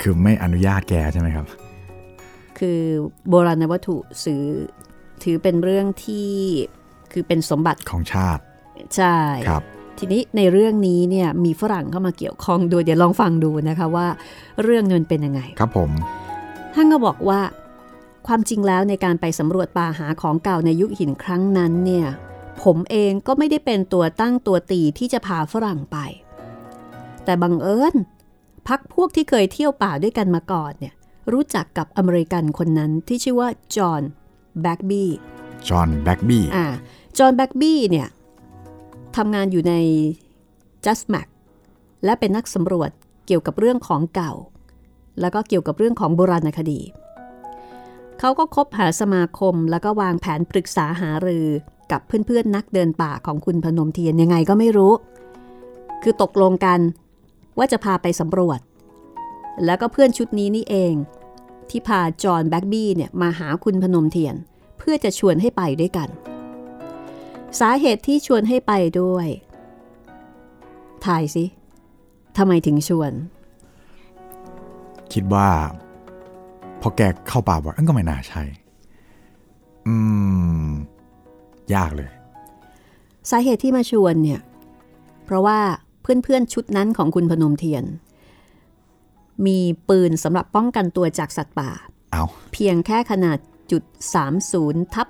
[0.00, 1.46] คือไม่อนุญาตแกใช่ไหมครับ
[2.58, 2.80] คือ
[3.28, 4.42] โบราณวัตถุสื่อ
[5.22, 6.30] ถือเป็นเรื่องที่
[7.12, 8.42] คือเป็นสมบัติของชาติ
[8.96, 9.16] ใช่
[9.48, 9.62] ครับ
[9.98, 14.06] ทีนี้ในเรื่องนี้เนี่ยมีฝรั่งเข้ามาเกี่ยวข้องด้วยเดี๋ยวลองฟังดูนะคะว่า
[14.62, 15.90] เรื่องนั้นเป็นยังไง ครับผม
[16.74, 17.40] ท่านก็บอกว่า
[18.26, 22.06] ความจริงแล้วในการไปสำรวจป่าหาของเก่าในยุคหินครั้งนั้นเนี่ย
[22.62, 25.96] ผมเองก็ไม่ได้เป็นตัวตั้งตัวตีที่จะพาฝรั่งไป
[27.24, 27.94] แต่บังเอิญ
[28.68, 30.94] พักพวกที่เคยเที่ยวป่าด้วยกันมาก่อนเนี่ย
[31.32, 34.02] รู้จักกับอเมริกันคนนั้นที่ชื่อว่าจอห์น
[34.62, 35.08] แบ็กบี้
[35.68, 36.66] จอห์นแบ็กบี้อ่า
[37.18, 38.08] จอห์นแบ็กบี้เนี่ย
[39.16, 39.74] ทำงานอยู่ใน
[40.84, 41.26] JUSMAG
[42.04, 42.90] และเป็นนักสำรวจ
[43.26, 44.32] เกี่ยวกับเรื่องของเก่า
[45.20, 46.80] แล้วก็เกี่ยวกับเรื่องของโบราณคดี
[48.18, 51.46] เขาก็คบหาสมาคมแล้วก็วางแผนปรึกษาหารือ
[51.90, 54.92] กับเพื่อนๆนักเดินป่าของคุณพนมเทียนยังไงก็ไม่รู้
[56.02, 56.80] คือตกลงกัน
[57.58, 58.60] ว่าจะพาไปสำรวจ
[59.64, 60.94] แล้วก็เพื่อนชุดนี้นี่เอง
[61.70, 64.34] ที่พาจอห์นแบ็กบี้เนี่ยมาหาคุณพนมเทียน
[64.78, 66.08] เพื่อจะชวนให้ไปด้วยกัน
[67.60, 69.28] สาเหตุที่ชวนให้ไปด้วย
[71.04, 71.44] ทายสิ
[72.36, 73.12] ทำไมถึงชวน
[75.12, 75.48] คิดว่า
[76.80, 78.42] พอแกเข้าป่าบอกอันก็ไม่น่าใช่
[79.86, 79.94] อื
[80.66, 80.68] ม
[81.74, 82.10] ยากเลย
[83.30, 84.40] สาเหตุที่มาชวนเนี่ย
[85.24, 85.58] เพราะว่า
[86.02, 87.84] เพื่อนๆชุดนั้นของคุณพนมเทียน
[89.46, 91.70] มีปืนสำหรับป้องกันตัวจากสัตว์ป่า
[92.12, 93.38] เอาเพียงแค่ขนาด
[93.70, 93.82] จุด
[94.38, 95.08] 30ทับ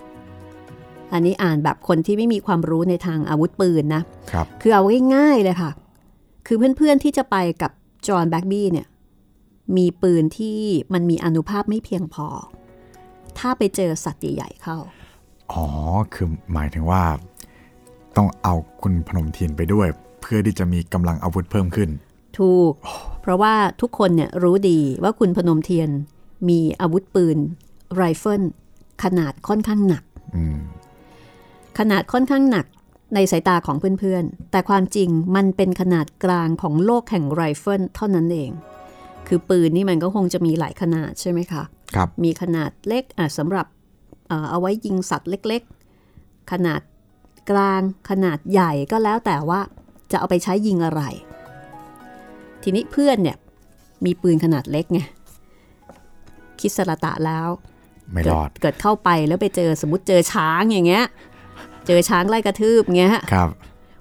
[0.00, 4.02] 06 อันนี้อ่านแบบคนที่ไม่มีความรู้ในทางอาวุธปืนนะ
[4.32, 4.82] ครับคือเอา
[5.14, 5.70] ง่ายๆเลยค่ะ
[6.46, 7.72] คือเพื่อนๆที่จะไปกับ
[8.08, 8.86] จอห์นแบ็กบี้เนี่ย
[9.76, 10.58] มีปืนที่
[10.92, 12.26] มันมีอานุภาพไม่เพียงพอ
[13.38, 14.76] ถ้าไปเจอสัตว์ใหญ่ๆเข้า
[15.52, 15.66] อ๋อ
[16.14, 17.02] คือหมายถึงว่า
[18.16, 19.88] ต้องเอาคุณพนมเทียนไปด้วย
[20.20, 21.90] เพื่อที่จะมีกำลังอาวุธเพิ่มขึ้น
[22.38, 22.72] ถูก
[23.20, 25.90] เพราะว่าทุกคนเนี่ยรู้ดีว่าคุณพนมเทียน
[26.48, 27.38] มีอาวุธปืน
[27.94, 28.42] ไรเฟิล
[29.04, 30.04] ขนาดค่อนข้างหนัก
[30.36, 30.58] อืม
[31.78, 32.66] ขนาดค่อนข้างหนัก
[33.14, 38.50] ในสายตาของเพื่อนๆ แต่ความจริงมันเป็นขนาดกลางของโลกแห่งไรเฟิลเท่านั้นเอง
[39.28, 41.62] คือปืนนี่มันก็คงจะมีหลายขนาดใช่ไหมคะ
[41.94, 43.66] ครับ มีขนาดเล็กอะสำหรับ
[44.28, 46.80] เอ่อเอาไว้ยิงสัตว์เล็กๆ ขนาด
[47.50, 49.60] กลาง ขนาดใหญ่ก็แล้วแต่ว่า
[50.10, 51.02] จะเอาไปใช้ยิงอะไร
[52.62, 53.36] ทีนี้เพื่อนเนี่ย
[54.04, 55.00] มีปืนขนาดเล็กไง
[56.60, 57.48] คิดสระตะแล้ว
[58.12, 61.04] ไม่เกิรดอด เกิดเข้าไปแล้วไปเจอสมมติเจอช้างอย่างเงี้ย
[61.86, 63.48] เจอช้างไล่กระทืบเงี้ยครับ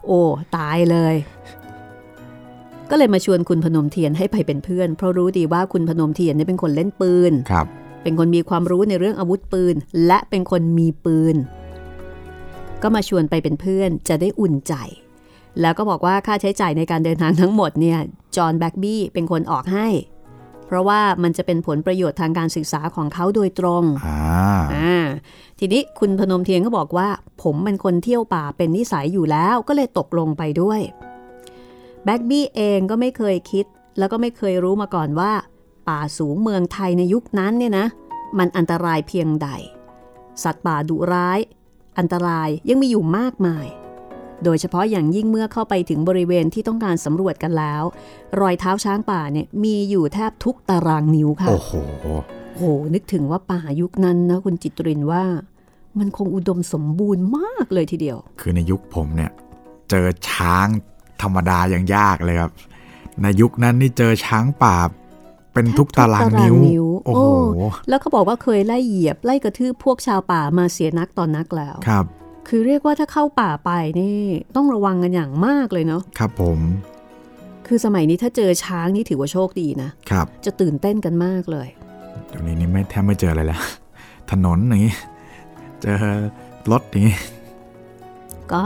[0.05, 0.21] โอ้
[0.57, 1.15] ตายเลย
[2.89, 7.67] ก็เลยมาชวนคุณพนมเทียนให้ไปเป็นเพื่อน เพราะรู้ดีว่าคุณพนมเทียนเนี่ยเป็นคนเล่นปืนครับ
[8.03, 9.75] เป็นคนมีความรู้ในเรื่องอาวุธปืน
[10.07, 11.35] และเป็นคนมีปืน
[12.81, 14.73] ก็มาชวนไปเป็นเพื่อนจะได้อุ่นใจ
[15.61, 17.99] แล้วก็บอกว่าค่าใช้จ่ายในการเดินทางทั้งหมดเนี่ย
[18.39, 19.87] จอห์นแบ็กบี้เป็นคนออกให้
[20.65, 24.19] เพราะว่ามันจะเป็นผลประโยชน์ทางการศึกษาของเขาโดยตรงอ่า
[24.73, 25.07] อ่า
[25.59, 27.09] ทีนี้คุณพนมเทียนก็บอกว่า
[27.43, 30.81] ผมเป็นคนเที่ยวป่าเป็นนิสัยอยู่แล้วก็เลยตกลงไปด้วย
[32.03, 33.65] แบ็กบี้เองก็ไม่เคยคิด
[33.97, 35.31] แล้วก็ไม่เคยรู้มาก่อนว่า
[35.89, 37.87] ป่าสูงเมืองไทยในยุคนั้นเนี่ยนะ
[38.37, 39.49] มันอันตรายเพียงใด
[40.43, 41.39] สัตว์ป่าดุร้าย
[41.97, 43.65] อันตรายยังมีอยู่มากมาย
[44.43, 47.83] โดยเฉพาะอย่างยิ่งเมื่อเข้าไปถึงบริเวณที่ต้องการสำรวจกันแล้ว
[48.39, 51.71] รอยเท้าช้างป่าเนี่ยมีอยู่แทบทุกตารางนิ้วค่ะ โอ้โห
[52.55, 52.61] โห
[52.93, 55.23] นึกถึงว่าป่ายุคนั้นนะคุณจิตรินว่า
[55.99, 59.31] มันคงอุดมสมบูรณ์มากเลยทีเดียว คือในยุคผมเนี่ย
[59.89, 60.67] เจอช้าง
[61.21, 62.51] ธรรมดายังยากเลยครับ
[63.21, 64.75] ในยุคนั้นนี่เจอช้างป่า
[65.53, 67.25] เป็นทุกตารางนิ้วทุกตารางนิ้วโอ้โห
[67.55, 72.05] โอ้แล้วเขาบอกว่าเคยไล่เหยียบไล่กระทืบพวกชาวป่ามาเสียนักต่อนนักแล้วครับ
[72.51, 74.19] คือเรียกว่าถ้าเข้าป่าไปนี่
[74.55, 76.59] ต้องระวังกันอย่างมากเลยเนาะครับผม
[77.67, 81.67] คือสมัยนี้ถ้าเจอช้างนี่ถือว่าโชคดีนะครับ จะตื่นเต้นกันมากเลย
[82.27, 83.61] เดี๋ยวนี้นี่ไม่แทบไม่เจออะไรแล้ว
[84.31, 84.95] ถนนอย่างนี้
[85.81, 85.95] เจอ
[86.71, 87.17] รถอย่างนี้
[88.53, 88.63] ก็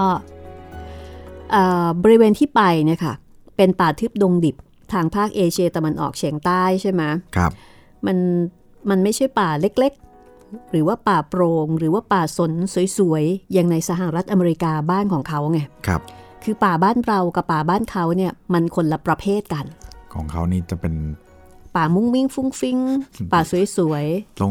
[1.51, 3.13] เอ่อบริเวณที่ไปเนี่ยค่ะ
[3.57, 4.55] เป็นป่าทึบดงดิบ
[4.93, 7.01] ทางภาคเอเชียตะวันออกเฉียงใต้ใช่ไหม
[7.35, 7.51] ครับ
[8.05, 8.17] มัน
[8.89, 10.12] มันไม่ใช่ป่าเล็กๆ
[10.71, 12.51] หรือว่าป่าโปรง่งหรือว่าป่าสน
[12.97, 16.01] สวยๆ อย่างในสหรัฐอเมริกาบ้านของเขาไงครับ
[16.43, 19.65] คือป่าบ้านเรากับป่าบ้านเขาเนี่ยมันคนละประเภทกัน
[20.13, 20.93] ของเขานี่จะเป็น
[21.75, 22.77] ป่ามุ้งมิ้งฟุ้งฟิ้ง
[23.33, 24.05] ป่าสวย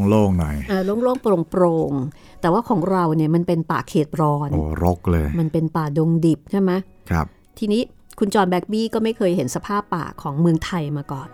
[0.09, 6.71] โล่งๆหน่อยๆเออโล่งๆโปร่งๆแต่ว่าของเราเนี่ยมันเป็นป่าเขตร้อนโอ้รกเลย มันเป็นป่าดงดิบใช่ไหม
[7.11, 7.27] ครับ
[7.59, 7.83] ทีนี้
[8.19, 11.29] คุณจอห์นแบ็กบี้ก็ไม่เคยเห็นสภาพป่าของเมืองไทยมาก่อน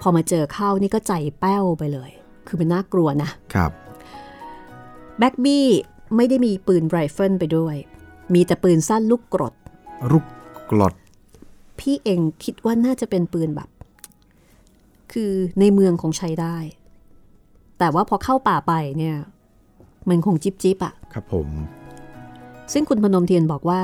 [0.00, 2.10] พอมาเจอเข้านี่ก็ใจแป้วไปเลย
[2.46, 3.70] คือมันน่ากลัวนะครับ
[5.18, 5.66] แบ็กบี้
[6.16, 7.76] ไม่ได้มีปืนไรเฟิลไปด้วย
[8.34, 9.54] มีแต่ปืนสั้นลูกกรด
[10.10, 10.24] ลูก
[10.70, 10.94] กรด
[11.78, 13.68] พี่เองคิดว่าน่าจะเป็นปืนแบบ
[15.12, 16.56] คือในเมืองคงใช้ได้
[17.78, 19.16] แต่ว่าพอเข้าป่าไปเนี่ย
[20.08, 21.48] มันคงจิบจิบอะครับผม
[22.72, 23.82] ซึ่งคุณพนมเทียนบอกว่า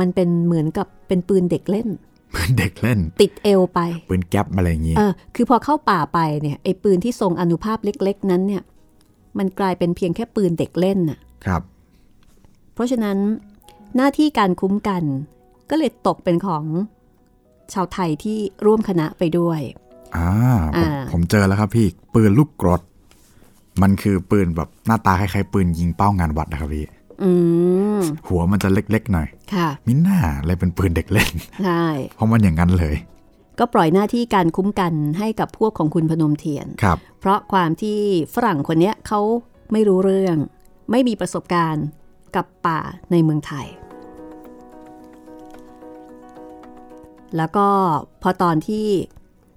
[0.00, 1.88] มันเป็นเหมือนกับเป็นปืนเด็กเล่น
[2.34, 8.62] ปืนเด็กเล่น ติดเอวไป ปืนแก๊ปอะไรอย่างงี้ เออ คือพอเข้าป่าไปเนี่ยไอ้ปืนที่ทรงอนุภาพเล็ก ๆ นั้นเนี่ย
[9.38, 11.62] มันกลายเป็นเพียงแค่ปืนเด็กเล่นน่ะครับ
[12.74, 13.18] เพราะฉะนั้น
[13.96, 15.02] หน้าที่การคุ้มกัน
[15.70, 16.64] ก็เลยตกเป็นของ
[17.72, 19.60] ชาวไทยที่ร่วมคณะไปด้วย
[20.16, 20.28] อ่า
[20.62, 22.80] ผมอ่าผมเจอแล้วครับพี่ปืนลูกกรด
[23.82, 26.84] มันคือปืนแบบหน้าตาคล้ายๆปืนยิงเป้างานวัดนะครับพี่
[27.22, 27.30] อื
[27.98, 31.30] มหัวมันจะเล็กๆหน่อย ค่ะ มิน่าเลยเป็นปืนเด็กเล่น
[31.64, 32.94] ใช่ เพราะมันอย่างนั้นเลย
[33.58, 37.98] ก็ปล่อยหน้าที่การคุ้มกันให้กับพวกของคุณพนมเทียนครับเพราะความที่
[38.34, 39.20] ฝรั่งคนเนี้ยเขา
[39.72, 40.36] ไม่รู้เรื่อง
[40.90, 41.86] ไม่มีประสบการณ์
[42.36, 43.66] กับป่าในเมืองไทย
[47.36, 47.66] แล้วก็
[48.22, 48.86] พอตอนที่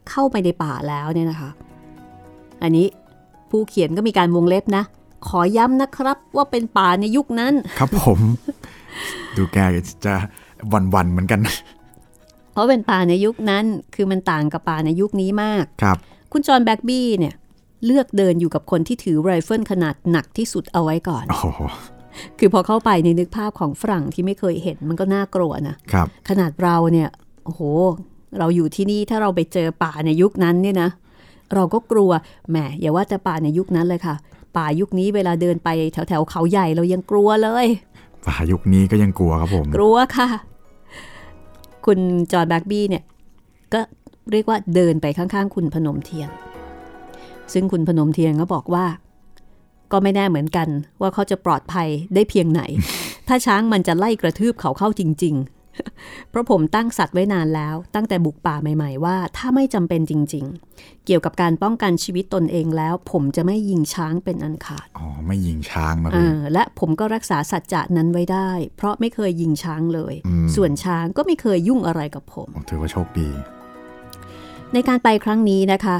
[0.09, 1.49] เข้าไปในป่าแล้วเนี่ยนะคะ
[2.63, 2.87] อันนี้
[3.49, 4.83] ผู้เขียนก็มีการวงเล็บนะ
[5.27, 8.19] ขอย้ำนะครับว่าเป็นป่าในยุคนั้น ครับผม
[9.35, 9.57] ดูแก
[10.05, 10.13] จะ
[10.73, 11.39] วันๆเหมือนกัน
[12.51, 15.97] เพราะเป็นป่าในยุคนั้นคือมันต่างกับป่าในยุคนี้มากครับ
[16.31, 17.33] คุณจอห์นแบ็กบี้เนี่ย
[17.85, 21.61] เลือกเดินอยู่กับคนที่ถือไรเฟิลขนาดหนักที่สุดเอาไว้ก่อนโอ้โห
[22.39, 27.09] คือพอเข้าไปในนึกภาพของฝรั่งที่ไม่เคยเห็นมันก็น่ากลัวนะครับ ขนาดเราเนี่ย
[27.45, 27.61] โอ้โห
[28.39, 30.89] เราอยู่ที่นี่ถ้าเราไปเจอป่าในยุคนั้นเนี่ยนะ
[31.53, 32.11] เราก็กลัว
[32.49, 34.15] แหมอย่าว่าแต่ป่าในยุคนั้นเลยค่ะ
[34.57, 37.65] ป่ายุคนี้เวลาเดินไปแถวแถวๆเขาใหญ่เรายังกลัวเลย
[38.27, 40.27] ป่ายุคนี้ก็ยังกลัวครับผม กลัวค่ะ
[41.85, 41.99] คุณ
[42.31, 43.03] จอห์นแบ็กบี้เนี่ย
[43.73, 43.81] ก็
[44.31, 46.29] เรียกว่าเดินไปข้างๆ คุณพนมเทียน
[47.53, 48.85] ซึ่งคุณพนมเทียนก็บอกว่า
[49.91, 50.67] ก็ไม่แน่เหมือนกัน
[51.01, 52.61] ว่าเขาจะปลอดภัยได้เพียงไหน
[53.27, 55.60] ถ้าช้างมันจะไล่กระทืบเขาเข้าจริงๆ
[56.29, 73.29] เพราะผมตั้งสัตย์ไว้นานแล้ว ตั้งแต่บุกป่าใหม่ ๆ ว่าถ้าไม่จำเป็นจริง ๆ เกี่ยวกับการป้องกันชีวิตตนเองแล้ว ผมจะไม่ยิงช้างเป็นอันขาดอ๋อไม่ยิงช้างนะเอพี่อและผมก็รักษาสัจจะนั้นไว้ได้ เพราะไม่เคยยิงช้างเลยอืมส่วนช้างก็ไม่เคยยุ่งอะไรกับผมผมถือว่าโชคดี
[74.73, 75.97] ในการไปครั้งนี้นะคะ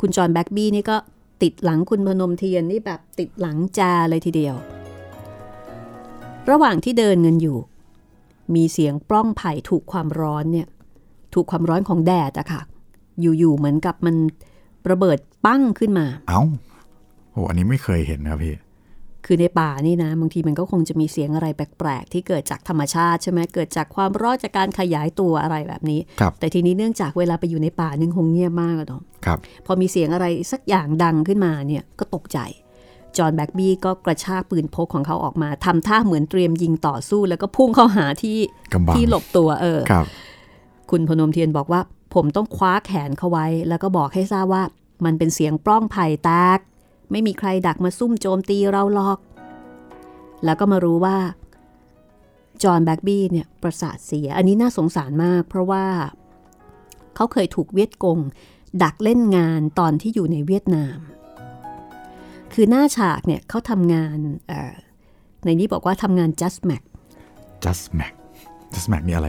[0.00, 0.96] คุณจอห์นแบ็กบี้นี่ก็
[1.42, 4.56] ติดหลังคุณพนมเทียนนี่แบบติดหลังแจเลยทีเดียว
[6.50, 7.58] ระหว่างที่เดินกันอยู่
[8.54, 10.66] มีเสียงปล้องไผ่ถูกความร้อนเนี่ย
[11.34, 12.62] ถูกความร้อนของแดดอะค่ะ
[13.20, 14.16] อยู่ ๆ เหมือนกับมัน
[14.90, 16.40] ระเบิดปั้งขึ้นมา เอ้า
[17.32, 18.54] โอ้อันนี้ไม่เคยเห็นนะครับพี่
[19.26, 32.38] คือในป่านี่นะ บางทีมันก็คงจะมีเสียงอะไรแปลก ๆ ที่เกิดจากธรรมชาติใช่ไหมเกิดจากความร้อนจากการขยายตัวอะไรแบบนี้ครับแต่ทีนี้เนื่องจากเวลาไปอยู่ในป่ามันคงเงียบมากอะเนาะครับพอมีเสียงอะไรสักอย่างดังขึ้นมาเนี่ยก็ตกใจ
[33.16, 38.38] จอห์นแบ็กบี้ก็กระชากปืนพกของเขาออกมาทำท่าเหมือนเตรียมยิงต่อสู้ แล้วก็พุ่งเข้าหาที่
[38.72, 40.06] กำบังที่หลบตัวเออครับ
[40.90, 41.80] คุณพนมเทียนบอกว่า
[42.14, 44.62] ผมต้องคว้าแขนเขาไว้ แล้วก็บอกให้ทราบว่า
[45.04, 46.58] มันเป็นเสียงปล้องไผ่แตก
[47.10, 49.18] ไม่มีใครดักมาซุ่มโจมตีเราหรอก
[50.44, 51.16] แล้วก็มารู้ว่า
[52.62, 55.84] จอห์นแบ็กบี้เนี่ยประสาทเสีย อันนี้น่าสงสารมาก เพราะว่า
[57.14, 58.18] เขาเคยถูกเวียดกง
[58.82, 60.98] ดักเล่นงานตอนที่อยู่ในเวียดนาม
[62.54, 64.74] คือหน้าฉากเนี่ยเขาทำงานเอ่อ
[65.44, 66.82] ในนี้บอกว่าทำงาน just mac
[67.64, 68.12] just mac
[68.74, 69.28] just mac นี่อะไร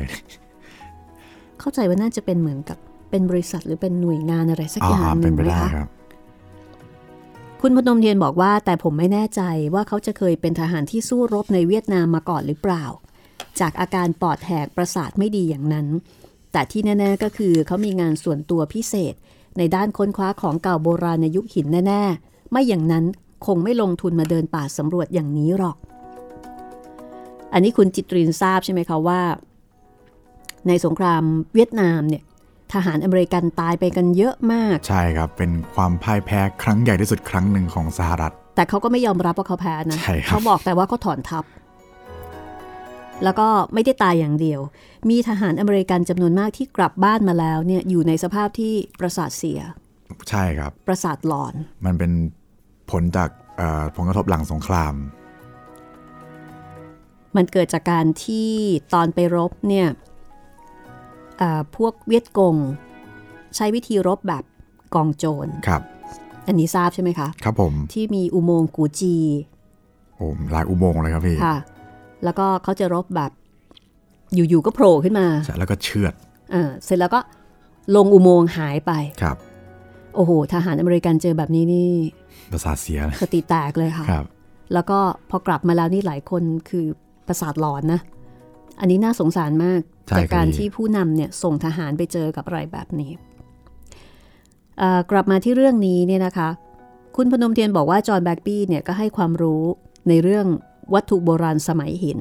[1.59, 2.77] เข้าใจว่าน่าจะเป็นเหมือนกับ
[3.09, 5.89] เป็นบริษัทหรือเป็นหน่วยงานอะไรสักอ๋ออย่างหเป็นึ่นงไปไหมได้คะครับ
[7.61, 9.41] คุณพนมเทียนบอกว่า แต่ผมไม่แน่ใจ
[9.73, 12.85] ว่าเขาจะเคยเป็นทหารที่สู้รบในเวียดนามมาก่อนหรือเปล่า
[13.59, 15.87] จากอาการปอดแหกประสาทไม่ดีอย่างนั้น
[16.51, 19.13] แต่ที่แน่ๆก็คือเขามีงานส่วนตัวพิเศษ
[19.57, 23.05] ในด้านค้นคว้าของเก่าโบราณในยุคหินแน่ๆ ไม่อย่างนั้น
[23.45, 25.77] คงไม่ลงทุนมาเดินป่าสำรวจอย่างนี้หรอก
[27.53, 29.21] อันนี้คุณจิตรินทราบใช่ไหมคะว่า
[30.67, 32.23] ในสงครามเวียดนามเนี่ย
[32.73, 41.43] ทหารอเมริกันตายไปกันเยอะมาก ใช่ครับ เป็นความพ่ายแพ้ครั้งใหญ่ที่สุดครั้งหนึ่งของสหรัฐ แต่เขาก็ไม่ยอมรับว่าเขาแพ้นะใช่ครับเขาบอกแต่ว่าเขาถอนทัพ
[43.23, 44.59] แล้วก็ไม่ได้ตายอย่างเดียว
[45.09, 49.59] มีทหารอเมริกันจำนวนมากที่กลับบ้านมาแล้วเนี่ยอยู่ในสภาพที่ประสาทเสีย
[50.29, 51.53] ใช่ครับ ประสาทหลอน
[51.85, 52.11] มันเป็น
[52.91, 54.93] ผลจากเอ่อผลกระทบหลังสงคราม
[57.35, 58.51] มันเกิดจากการที่
[58.93, 59.87] ตอนไปรบเนี่ย
[61.41, 62.55] อ่าพวกเวียดกง
[63.55, 64.43] ใช้วิธีรบแบบ
[64.95, 65.81] กองโจรครับ
[66.47, 69.15] อันนี้ทราบใช่ไหมคะ ครับผม ที่มีอุโมงค์กูจี
[70.15, 71.57] โอ้หลายอุโมงค์เลยครับพี่ ค่ะ
[72.23, 73.31] แล้วก็เขาจะรบแบบ
[74.33, 76.13] อยู่ๆก็โผล่ขึ้นมา ใช่ แล้วก็เชือด
[76.51, 77.19] เออเสร็จแล้วก็
[77.95, 81.91] ลงอุโมงค์หายไป ครับโอ้โห ทหารอเมริกันเจอแบบนี้นี่
[82.51, 84.25] ประสาทเสียนสติแตกเลยค่ะครับ
[84.73, 86.85] แล้วก็พอกลับมาแล้วนี่หลายคนคือ
[87.27, 87.99] ประสาทหลอนนะ
[88.79, 93.11] อันนี้น่าสงสารมากใช่จากการครับที่ผู้นำเนี่ยส่งทหารไปเจอกับอะไรแบบนี้
[94.77, 96.49] เอ่อกลับมาที่เรื่องนี้เนี่ยนะคะ
[97.15, 99.63] คุณพนมเทียนบอกว่าจอห์นแบ็กบี้เนี่ยก็ให้ความรู้
[100.09, 100.45] ในเรื่อง
[100.93, 102.19] วัตถุโบราณสมัยหิน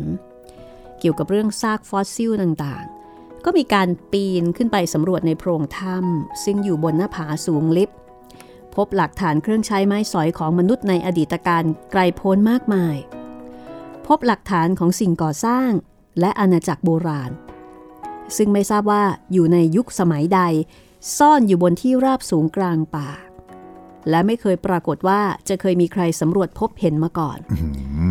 [1.00, 2.97] เกี่ยวกับเรื่องซากฟอสซิลต่างๆ
[3.50, 7.90] ก็มีการปีนขึ้นไปสำรวจในโพรงถ้ำซึ่งอยู่บนหน้าผาสูงลิบ
[8.74, 12.96] พบหลักฐานเครื่องใช้ไม้สอยของมนุษย์ในอดีตการไกลโพ้นมากมาย
[14.06, 15.70] พบหลักฐานของสิ่งก่อสร้าง
[16.20, 17.30] และอาณาจักรโบราณ
[18.36, 20.40] ซึ่งไม่ทราบว่าอยู่ในยุคสมัยใด
[21.18, 23.08] ซ่อนอยู่บนที่ราบสูงกลางป่า
[24.10, 27.56] และไม่เคยปรากฏว่าจะเคยมีใครสำรวจพบเห็นมาก่อนอื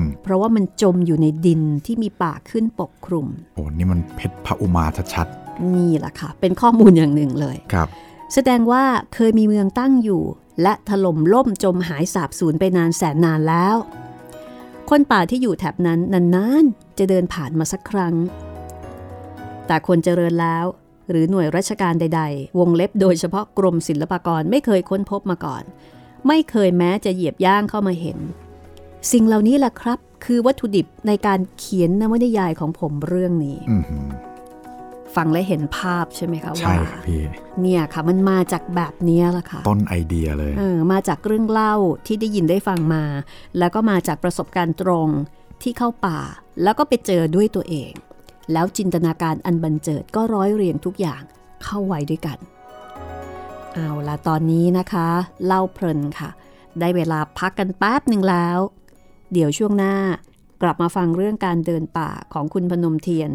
[0.04, 5.28] มเพราะว่ามันจมอยู่ในดินที่มีป่าขึ้นปกคลุม โอ้ นี่มันเพชรพระอุมาชัด
[5.76, 7.88] นี่แหละค่ะ เป็นข้อมูลอย่างหนึ่งเลยๆครับ
[8.34, 10.23] แสดงว่าเคยมีเมืองตั้งอยู่
[10.62, 13.76] และถล่มล่มจมหายสาบสูญไปนานแสนนานแล้ว
[14.89, 18.15] คนป่าที่อยู่แถบนั้นนานๆ จะเดินผ่านมาสักครั้ง
[19.67, 20.65] แต่คนเจริญแล้ว
[21.10, 25.63] หรือหน่วยราชการใด ๆ วงเล็บโดยเฉพาะกรมศิลปากรไม่เคยค้นพบมาก่อน
[26.28, 28.17] ไม่เคยแม้จะเหยียบย่างเข้ามาเห็น
[29.12, 34.08] สิ่งเหล่านี้แหละครับ คือวัตถุดิบในการเขียนนวนิยายของผมเรื่องนี้อือหือ
[35.15, 37.22] ฟังและเห็นภาพใช่ไหมคะใช่ว่าครับพี่
[37.62, 43.04] เนี่ยค่ะมันมาจากแบบเนี้ยแหละค่ะ ต้นไอเดียเลยเออมาจากเรื่องเล่าที่ได้ยินได้ฟังมา
[43.58, 45.10] แล้วก็มาจากประสบการณ์ตรง
[45.62, 46.20] ที่เข้าป่า
[46.63, 47.91] แล้วก็ไปเจอด้วยตัวเอง
[48.54, 51.22] แล้วจินตนาการอันบันเจิดก็ร้อยเรียงทุกอย่าง
[51.64, 52.38] เข้าไว้ด้วยกัน
[53.74, 55.08] เอาละตอนนี้นะคะ
[55.46, 56.30] เล่าเพลินค่ะ
[56.80, 58.58] ได้เวลาพักกันแป๊บหนึ่งแล้ว
[59.34, 59.96] เดี๋ยวช่วงหน้า
[60.62, 63.30] กลับมาฟังเรื่องการเดินป่าของคุณพนมเทียน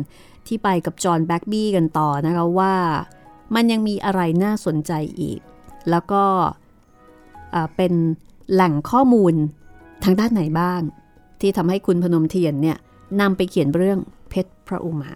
[0.46, 2.74] ที่ไปกับจอห์นแบ็กบี้กันต่อนะคะว่า
[3.54, 5.40] มันยังมีอะไรน่าสนใจอีก
[5.90, 6.24] แล้วก็
[7.76, 7.92] เป็น
[8.52, 9.34] แหล่งข้อมูล
[10.04, 10.80] ทางด้านไหนบ้าง
[11.40, 12.78] ที่ทำให้คุณพนมเทียนเนี่ย
[13.20, 13.98] นำไปเขียนเรื่อง
[14.30, 15.12] เพชรพระอุมา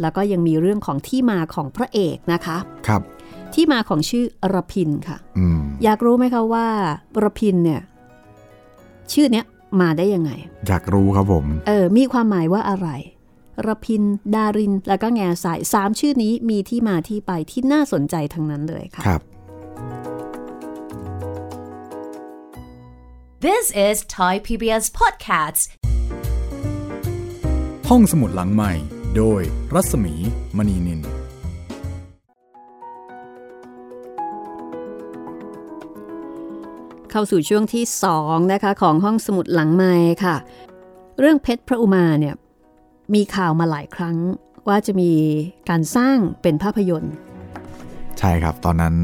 [0.00, 3.02] แล้วก็ยังมีเรื่องของที่มาของพระเอกนะคะ ครับ
[3.54, 6.66] ที่มาของชื่อระพินค่ะอืมอยากรู้ไหมคะว่า
[7.22, 7.82] ระพินเนี่ย
[9.12, 9.44] ชื่อเนี้ย
[9.80, 10.30] มาได้ยังไง
[10.68, 12.88] อยากรู้ครับผม เออ มีความหมายว่าอะไร
[13.66, 14.02] ระพิน
[14.34, 19.22] ดาริน แล้วก็แง่สายสามชื่อนี้มีที่มาที่ไปที่น่าสนใจทั้งนั้นเลยค่ะ ครับ
[23.48, 25.62] This is Thai PBS Podcasts.
[27.94, 28.72] ห้องสมุดหลังใหม่
[29.16, 29.40] โดย
[29.74, 30.14] รัศมี
[30.56, 31.00] มณีนิน
[37.10, 37.84] เข้าสู่ช่วงที่
[38.16, 40.36] 2นะคะของห้องสมุดหลังไม้ค่ะ
[41.18, 42.34] เรื่องเพชรพระอุมาเนี่ย
[43.14, 44.16] มีข่าวมาหลายครั้ง
[44.68, 45.10] ว่าจะมี
[45.68, 47.14] การสร้างเป็นภาพยนตร์
[48.18, 48.94] ใช่ครับ ตอนนั้น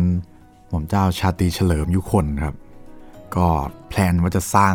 [0.68, 2.54] หม่อมเจ้าชาตรีเฉลิมยุคนครับ
[3.36, 3.46] ก็
[3.88, 4.74] แพลนว่าจะสร้าง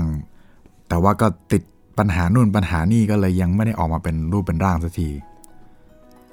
[0.87, 1.63] แต่ว่าก็ติด
[1.99, 5.09] ปัญหานู่นปัญหานี่ก็เลยยังไม่ได้ออกมาเป็นรูปเป็นร่างสักที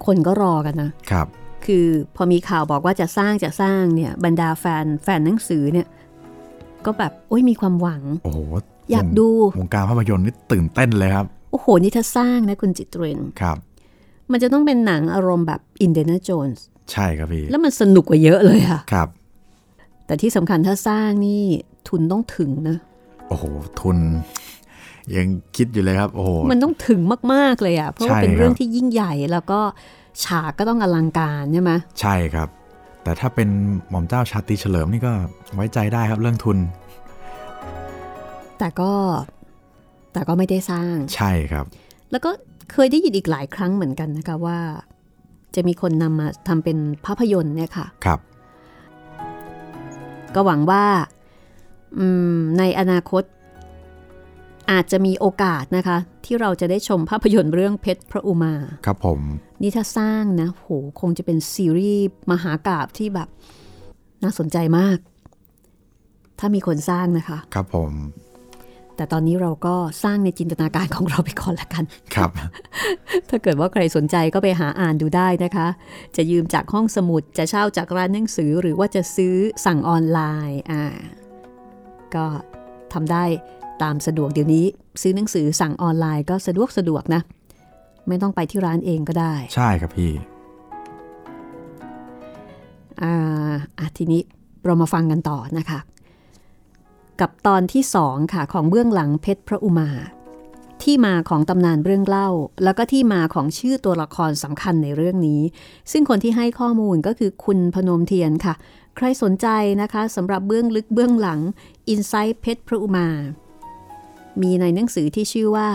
[0.04, 1.26] คนก็รอกันนะครับ
[1.66, 5.86] คือพอมีข่าวบอกว่าจะสร้างจะสร้างเนี่ยบรรดาแฟนแฟนหนังสือเนี่ย
[6.86, 8.38] ก็แบบโอ้ยมีความหวัง โอ้โห
[8.90, 9.28] อยากดู
[9.60, 13.56] วงการภาพยนตร์นี่ตื่นเต้นเลยครับ โอ้โห นี่ถ้าสร้างนะคุณจิตเรนครับ
[14.32, 19.08] มันจะต้องเป็นหนังอารมณ์แบบอินเดน a โจนส์ใช่ครับพี่ แล้วมันสนุกกว่าเยอะเลยอะครับ
[20.06, 21.42] แต่ที่สำคัญถ้าสร้างนี่
[21.88, 22.76] ทุนต้องถึงนะ
[23.28, 23.44] โอ้โห
[23.80, 23.96] ทุน
[25.16, 27.00] ยังคิดอยู่เลยครับโอ้โหมันต้องถึง
[27.32, 29.60] มากๆเลยอะเพราะว่าใช่เป็นครับเรื่องที่ยิ่งใหญ่แล้วก็
[30.24, 32.48] ฉากก็ต้องอลังการใช่ไหมใช่ครับ
[33.02, 33.48] แต่ถ้าเป็น
[33.90, 35.12] หม่อมเจ้าชาตรีเฉลิมนี่ก็
[35.54, 36.58] ไว้ใจได้ครับเรื่องทุน
[38.58, 38.92] แต่ก็
[40.12, 41.64] แต่ก็ไม่ได้สร้างใช่ครับ
[42.10, 42.30] แล้วก็
[42.72, 44.58] เคยได้ยินอีกหลายครั้งเหมือนกันนะคะว่า
[45.54, 48.20] จะมีคนนำมาทำเป็นภาพยนตร์เนี่ยค่ะครับ
[50.34, 50.84] ก็หวังว่า
[51.98, 53.22] อืมในอนาคต
[54.70, 58.54] อาจจะมีโอกาสนะคะ ที่เราจะได้ชมภาพยนตร์เรื่องเพชรพระอุมา
[58.86, 59.20] ครับผม
[59.62, 60.68] นี่ถ้าสร้างนะโห
[61.00, 63.28] คงจะเป็นซีรีส์มหากาบที่แบบ
[64.22, 64.98] น่าสนใจมาก
[66.38, 67.92] ถ้ามีคนสร้างนะคะ ครับผม
[68.96, 72.30] แต่ตอนนี้เราก็สร้างในจินตนาการของเราไปก่อนละกัน ครับ
[73.28, 75.68] ถ้าเกิดว่าใครสนใจก็ไปหาอ่านดูได้นะคะ
[76.16, 80.84] จะยืมจากห้องสมุดจะเช่าจากร้านหนังสือหรือว่าจะซื้อสั่งออนไลน์อ่า
[82.14, 82.26] ก็
[82.92, 83.24] ทำได้
[83.82, 84.64] ตามสะดวกเดี๋ยวนี้
[85.02, 87.20] ซื้อหนังสือสั่งออนไลน์ก็สะดวกสะดวกนะ
[88.08, 90.12] ไม่ต้องไปที่ร้านเองก็ได้ ใช่ครับพี่
[93.02, 94.22] อ่าอะทีนี้
[94.64, 95.78] เรามาฟังกันต่อนะคะ
[97.20, 99.90] กับตอนที่สองค่ะของเบื้องหลังเพชรพระอุมา
[100.82, 102.28] ที่ที่มาของตำนานเรื่องเล่า
[102.64, 105.40] แล้วก็ที่มาของชื่อตัวละครสำคัญในเรื่องนี้
[105.92, 108.54] ซึ่งคนที่ให้ข้อมูลก็คือคุณพนมเทียนค่ะ
[108.96, 109.46] ใครสนใจ
[109.82, 111.40] นะคะสำหรับเบื้องลึกเบื้องหลัง
[111.92, 113.08] Insight เพชรพระอุมา
[114.42, 115.68] มีในหนังสือที่ชื่อว่า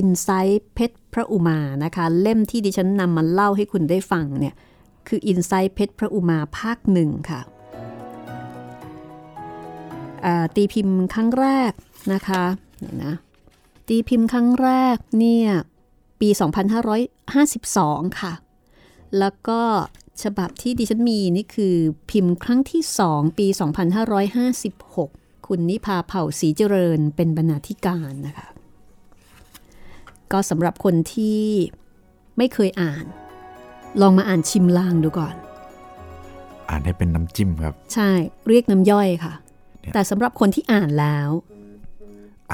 [0.00, 4.54] Insight เพชรพระอุมานะคะ เล่มที่ดิฉันนำมาเล่าให้คุณได้ฟังเนี่ย
[5.08, 7.40] คือ Insight เพชรพระอุมาภาคหนึ่งค่ะ
[10.54, 11.72] ตีพิมพ์ครั้งแรก
[12.12, 12.44] นะคะ
[12.80, 13.14] เดี๋ยนะ
[13.88, 15.48] ตีพิมพ์ครั้งแรกเนี่ย
[16.20, 16.28] ปี
[17.24, 18.32] 2552 ค่ะ
[19.18, 19.60] แล้วก็
[20.22, 21.76] ฉบับที่ดิฉันมีนี่คือ
[22.10, 25.21] พิมพ์ครั้งที่ 2 ปี 2556
[25.54, 28.48] คุณนิพาเผ่าศรีเจริญเป็นบรรณาธิการนะคะ
[30.32, 31.42] ก็สำหรับคนที่
[32.38, 33.04] ไม่เคยอ่าน
[34.00, 35.34] ลองมาอ่านชิมลางดูก่อน
[36.70, 38.10] อ่านให้เป็นน้ำจิ้มครับ ใช่
[38.48, 39.34] เรียกน้ำย่อยค่ะ
[39.80, 41.28] เนี่ยแต่สำหรับคนที่อ่านแล้ว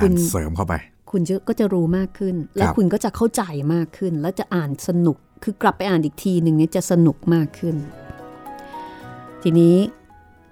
[0.00, 0.74] คุอ่านณเสริมเข้าไป
[1.10, 3.42] คุณจะก็จะรู้มากขึ้น และครับคุณก็จะเข้าใจ
[3.74, 7.76] มากขึ้น แล้วจะอ่านสนุกคือกลับไปอ่านอีกทีหนึ่งเนี่ยจะสนุกมากขึ้น
[9.42, 9.76] ทีนี้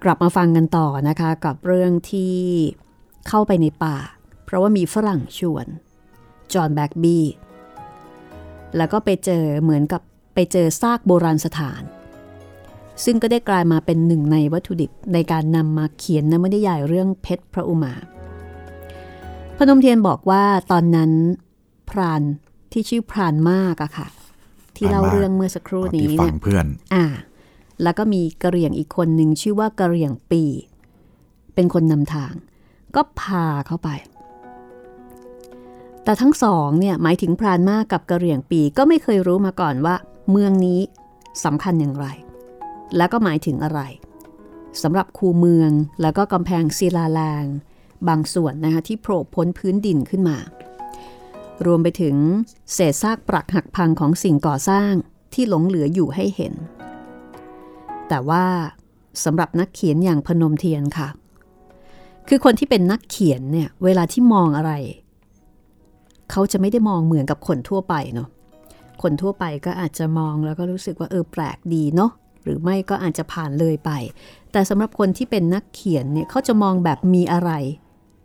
[0.03, 2.35] กลับมาฟังกันต่อนะคะ กับเรื่องที่
[3.27, 3.97] เข้าไปในป่า
[4.45, 5.65] เพราะว่ามีฝรั่งชวน
[6.53, 7.25] จอห์นแบ็กบี้
[8.77, 10.01] แล้วก็ไปเจอเหมือนกับ
[10.33, 11.81] ไปเจอซากโบราณสถาน
[13.05, 17.93] ซึ่งก็ได้กลายมาเป็นหนึ่งในวัตถุดิบในการนำมาเขียนนวนิยายเรื่องเพชรพระอุมา
[19.57, 21.11] พนมเทียนบอกว่าตอนนั้น
[21.89, 22.21] พราน
[22.71, 24.07] ที่ชื่อพรานมากอะค่ะ
[24.75, 27.05] ที่เล่าพรานมากเรื่องเมื่อสักครู่นี้ที่ฟัเนี่งยเพื่อน อ่า
[27.83, 30.43] แล้วก็มีกระเหรี่ยงอีกคนหนึ่งชื่อว่ากระเหรี่ยงปี
[31.53, 32.33] เป็นคนนำทาง
[32.95, 33.89] ก็พาเข้าไป
[36.03, 39.95] แต่ทั้งสองเนี่ยหมายถึงพรานมากกับกระเหรี่ยงปีก็ไม่เคยรู้มาก่อนว่า
[40.31, 40.79] เมืองนี้
[41.43, 42.07] สำคัญอย่างไร
[42.97, 43.81] แล้วก็หมายถึงอะไร
[44.81, 45.71] สำหรับคูเมือง
[46.01, 47.45] แล้วก็กำแพงศิลาแรง
[48.07, 50.37] บางส่วนนะคะที่โผล่พ้นพื้นดินขึ้นมา
[51.65, 52.15] รวมไปถึง
[52.73, 54.91] เศษซากปรักหักพังของสิ่งก่อสร้าง
[55.33, 56.53] ที่หลงเหลืออยู่ให้เห็น
[58.09, 58.43] แต่ว่า
[59.23, 61.07] สำหรับนักเขียนอย่างพนมเทียนค่ะ
[62.27, 64.71] คือคนที่เป็นนักเขียนเนี่ยเวลาที่มองอะไร
[66.31, 68.29] เขาจะไม่ได้มองเหมือนกับคนทั่วไปเนาะ
[69.01, 72.11] คนทั่วไปก็อาจจะมองแล้วก็รู้สึกว่าเออแปลกดีเนาะ
[72.43, 73.91] หรือไม่ก็อาจจะผ่านเลยไป
[74.51, 77.51] แต่สำหรับคนที่เป็นนักเขียนเนี่ยเขาจะมองแบบมีอะไร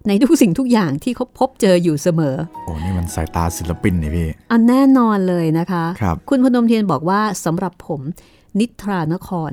[0.08, 8.00] ในทุกสิ่งทุกอย่างที่เขาพบเจออยู่เสมอ โอ้นี่มันสายตาศิลปินนี่พี่อันแน่นอนเลยนะคะ ครับ คุณพนมเทียนบอกว่าสำหรับผม
[8.58, 9.50] นิทรานคร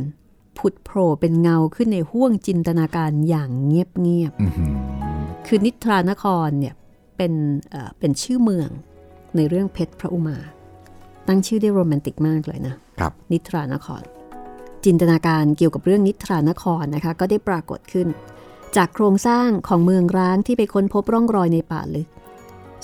[0.60, 6.76] ผุดโผล่เป็นเงาขึ้นในห้วงจินตนาการอย่างเงียบอือหือๆคือนิทรานครเนี่ย
[7.18, 7.34] เป็น
[7.70, 8.70] เอ่อเป็นชื่อเมือง
[9.36, 10.38] ในเรื่องเพชรพระอุมา
[11.28, 14.04] ตั้งชื่อได้โรแมนติกมากเลยนะครับ นิทรานคร
[14.86, 18.08] จินตนาการเกี่ยวกับเรื่องนิทรานครนะคะ ก็ได้ปรากฏขึ้น
[18.76, 22.10] จากโครงสร้างของเมืองร้างที่ไปค้นพบร่องรอยในป่าลึก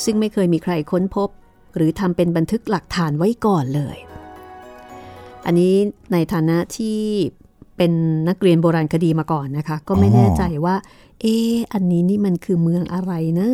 [0.04, 1.30] ซึ่งไม่เคยมีใครค้นพบ
[1.76, 3.98] หรือทำเป็นบันทึกหลักฐานไว้ก่อนเลย
[5.46, 5.76] อันนี้
[6.14, 7.00] ในฐานะที่
[7.78, 7.92] เป็น
[8.30, 10.76] นักเรียนโบราณคดีมาก่อนนะคะ ก็ไม่อ๋อแน่ใจว่า
[11.22, 13.50] เอ๊ะอันนี้นี่มันคือเมืองอะไรนะ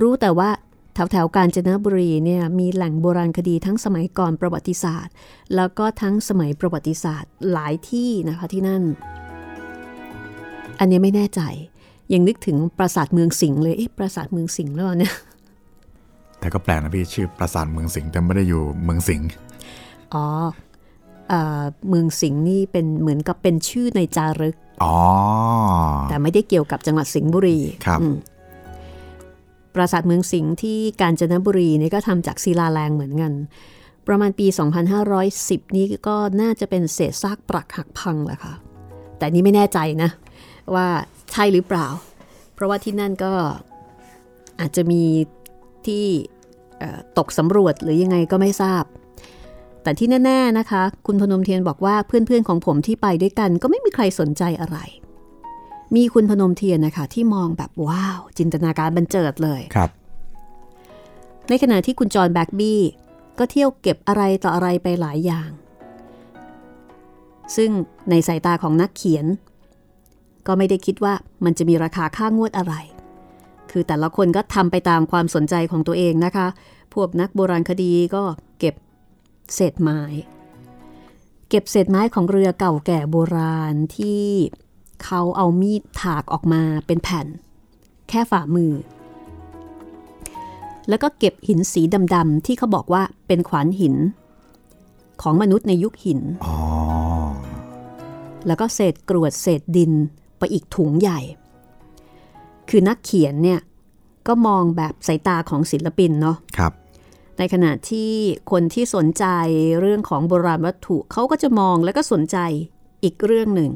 [0.00, 0.50] รู้แต่ว่า
[0.94, 5.12] แถวแถวๆกาญจนบุรีเนี่ยมีแหล่งโบราณคดีทั้งสมัยก่อนประวัติศาสตร์
[5.54, 8.82] แล้วก็ทั้งสมัยประวัติศาสตร์หลายที่นะคะที่นั่น
[10.78, 11.40] อันนี้ไม่แน่ใจ
[12.12, 15.14] ยังนึกถึงปราสาทเมืองสิงห์เลยเอ๊ะปราสาทเมืองสิงห์แล้วเนี่ย
[16.38, 19.28] แต่ก็แปลกนะพี่ชื่อปราสาทเมืองสิงห์แต่ไม่ได้อยู่เมืองสิงห์
[20.14, 20.24] อ๋อ
[21.28, 24.96] เอ่อเมืองสิงห์นี่เป็นเหมือนกับเป็นชื่อในจารึกอ๋อ
[26.08, 28.16] แต่ไม่ได้เกี่ยวกับจังหวัดสิงห์บุรีครับอืม
[29.74, 33.32] ปราสาทเมืองสิงห์ที่กาญจนบุรีนี่ก็ทำจากศิลาแรงเหมือนกัน
[34.08, 34.46] ประมาณปี
[35.12, 38.54] 2510 นี้ก็น่าจะเป็นเศษซากปรักหักพังแหละค่ะ
[39.18, 40.10] แต่นี่ไม่แน่ใจนะ
[40.74, 40.86] ว่า
[41.32, 41.86] ใช่หรือเปล่า
[42.54, 43.32] เพราะว่าที่นั่นก็
[44.60, 45.02] อาจจะมี
[45.86, 46.04] ที่
[46.78, 48.84] เอ่อตกสำรวจหรือยังไงก็ไม่ทราบ
[49.86, 54.78] แต่ที่แน่ ๆนะคะ คุณพนมเทียนบอกว่าเพื่อนๆของผมที่ไปด้วยกันก็ไม่มีใครสนใจอะไร
[55.96, 59.90] มีคุณพนมเทียนนะคะที่มองแบบ wow จินตนาการบรรเจิดเลยครับ
[61.48, 62.80] ในขณะที่คุณจอห์นแบ็กบี้
[63.38, 65.50] ก็เที่ยวเก็บอะไรต่ออะไรไปหลายอย่าง
[67.56, 67.70] ซึ่ง
[68.10, 69.26] ในสายตาของนักเขียน
[70.46, 71.14] ก็ไม่ได้คิดว่า
[71.44, 72.74] มันจะมีราคาค่างวดอะไร
[73.70, 76.46] คือแต่ละคนก็ทำไปตามความสนใจของตัวเองนะคะ
[76.94, 78.22] พวกนักโบราณคดีก็
[79.46, 80.00] เก็บเศษไม้
[81.48, 84.24] เก็บเศษไม้ของเรือเก่าแก่โบราณที่
[85.04, 87.26] เขาเอามีดถากออกมาเป็นแผ่น
[88.08, 88.72] แค่ฝ่ามือ
[90.88, 91.82] แล้วก็เก็บหินสี
[92.14, 93.94] ดำๆที่เขาบอกว่าเป็นขวานหิน
[95.22, 96.56] ของมนุษย์ในยุคหินอ๋อ
[98.46, 99.92] แล้วก็เศษกรวดเศษดิน
[100.38, 101.20] ไปอีกถุงใหญ่
[102.68, 103.60] คือนักเขียนเนี่ย
[104.26, 106.72] ก็มองแบบสายตาของศิลปินเนาะครับ
[107.38, 108.12] ในขณะที่
[108.50, 109.24] คนที่สนใจ
[109.80, 112.38] เรื่องของโบราณวัตถุเขาก็จะมองแล้วก็สนใจ
[113.02, 113.70] อีกเรื่องหนึ่ง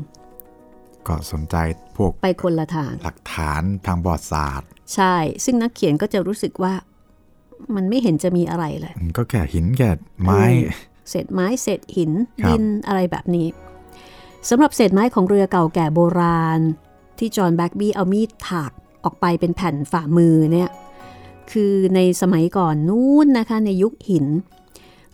[1.09, 1.57] ก็สนใจ
[1.97, 6.75] พวกไปคนละทาง หลักฐานทางบอดศาสตร์ ใช่ ซึ่งนักเขียนก็จะรู้สึกว่า
[7.75, 9.91] มันไม่เห็นจะมีอะไรเลย ก็แค่หินแค่
[10.23, 10.43] ไม้
[11.09, 13.49] เศษไม้เศษหินครับดินอะไรแบบนี้
[14.49, 16.61] สำหรับเศษไม้ของเรือเก่าแก่โบราณ
[17.19, 18.73] ที่จอห์นแบ็กบี้เอามีดถาก
[19.05, 20.71] ออกไปเป็นแผ่นฝ่ามือเนี่ย
[21.53, 24.27] คือในสมัยก่อนนู้นนะคะในยุคหิน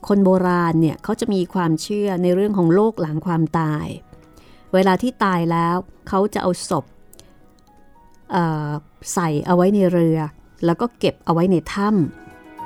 [0.09, 3.87] คนโบราณเนี่ยเขาจะมีความเชื่อในเรื่องของโลกหลังความตาย
[4.75, 5.77] เวลาที่ตายแล้ว
[6.09, 6.85] เขาจะเอาศพ
[8.33, 8.71] เอ่อ
[9.15, 10.19] ใส่เอาไว้ในเรือ
[10.65, 11.89] แล้วก็เก็บเอาไว้ในถ้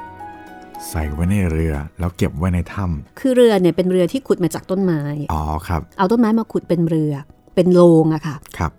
[0.06, 2.84] ำใส่ไว้ในเรือแล้วเก็บไว้ในถ้
[3.20, 7.12] คือเรือเนี่ยเป็นเรือที่ขุดมาจากต้นไม้ำอ๋อครับเอาต้นไม้มาขุดเป็นเรือ
[7.54, 8.72] เป็นโรงอะค่ะครับ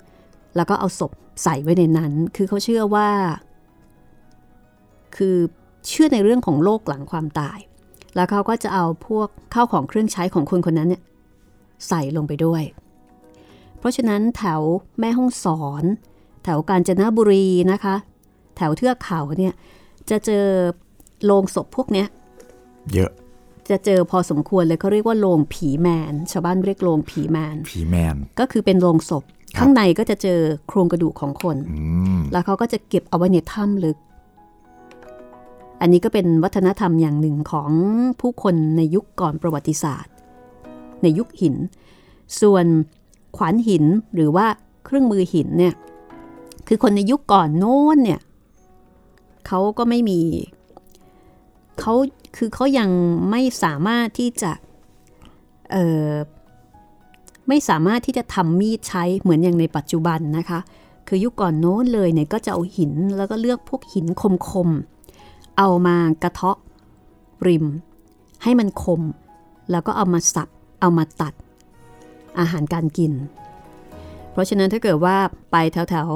[0.56, 1.12] แล้วก็เอาศพ
[1.44, 3.10] ใส่ไว้ในนั้น คือเขาเชื่อว่า
[5.18, 5.36] คือ
[5.88, 7.60] เชื่อในเรื่องของโลกหลังความตาย
[8.16, 11.02] แล้วเขาก็จะเอาพวกข้าวของเครื่องใช้ของคนคนนั้นเนี่ย
[11.88, 12.64] ใส่ลงไปด้วย
[13.80, 14.62] เพราะฉะนั้นแถว
[15.00, 15.84] แม่ห้องสอน
[16.44, 17.96] แถวกาญจนบุรีนะคะ
[18.58, 19.54] แถวเทือกเขาเนี่ย
[20.10, 20.46] จะเจอ
[21.26, 22.08] โลงศพพวกเนี้ย
[22.94, 23.12] เยอะ
[23.70, 29.24] จะเจอพอสมควรเลยเขาเรียกว่าโลงผีแมน ชาวบ้านเรียกโลงผีแมน ผีแมน ก็คือเป็นโลงศพ
[29.56, 31.78] ครับข้างในก็จะเจอโครงกระดูกของคนอื
[32.18, 33.98] มแล้วเขาก็จะเก็บเอาไว้ในถ้ำลึก
[35.82, 37.72] อันนี้ก็เป็นวัฒนธรรมอย่างหนึ่งของ
[38.20, 40.14] ผู้คนในยุคก่อนประวัติศาสตร์
[41.02, 41.56] ในยุคหิน
[42.42, 42.66] ส่วน
[43.38, 44.46] ขวานหินหรือว่า
[44.86, 45.76] เครื่องมือหินเนี่ย
[46.68, 48.22] คือคนในยุคก่อนโน้นเนี่ย
[49.48, 50.22] เขาก็ไม่มี
[51.80, 51.94] เขา
[52.38, 52.90] คือเขายัง
[53.30, 54.52] ไม่สามารถที่จะ
[57.48, 60.60] ไม่สามารถที่จะทำมีดใช้เหมือนอย่างในปัจจุบันนะคะ
[61.08, 65.01] คือยุคก่อนโน้นเลยเนี่ยก็จะเอาหินแล้วก็เลือกพวกหินคมๆ
[65.58, 66.58] เอามากระเทาะ
[67.48, 67.66] ริม
[68.44, 69.02] ให้มันคม
[69.72, 70.50] แล้วก็เอามาสับ
[70.82, 71.34] เอามาตัด
[72.40, 73.14] อาหารการกิน
[74.32, 75.16] เพราะฉะนั้นถ้าเกิดว่า
[75.52, 76.10] ไปแถวแถว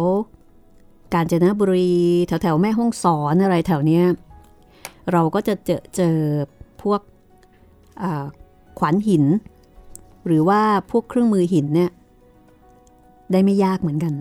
[1.14, 1.94] กาญจนบุรี
[2.28, 4.06] แถวแถวแม่ห้องสอนอะไรแถวเนี้ย
[5.12, 6.18] เราก็จะเจอเจอ
[6.82, 7.02] พวก
[8.80, 9.24] ขวานหิน
[10.26, 10.62] หรือว่า
[10.92, 11.92] พวกเครื่องมือหินเนี่ย
[13.32, 14.14] ได้ไม่ยากเหมือนกัน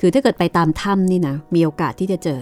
[0.00, 2.40] คือถ้าเกิดไปตามถ้ำนี่นะมีโอกาสที่จะเจอ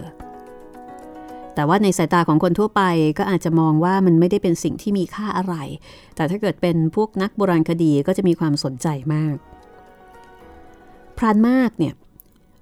[1.55, 2.81] แต่ว่าในสายตาของคนทั่วไป
[3.17, 5.55] ก็อาจจะมองว่ามันไม่ได้เป็นสิ่งที่มีค่าอะไร
[6.15, 9.35] แต่ถ้าเกิดเป็นพวกนักโบราณคดีก็จะมีความสนใจมาก
[11.17, 11.93] พรานมากเนี่ย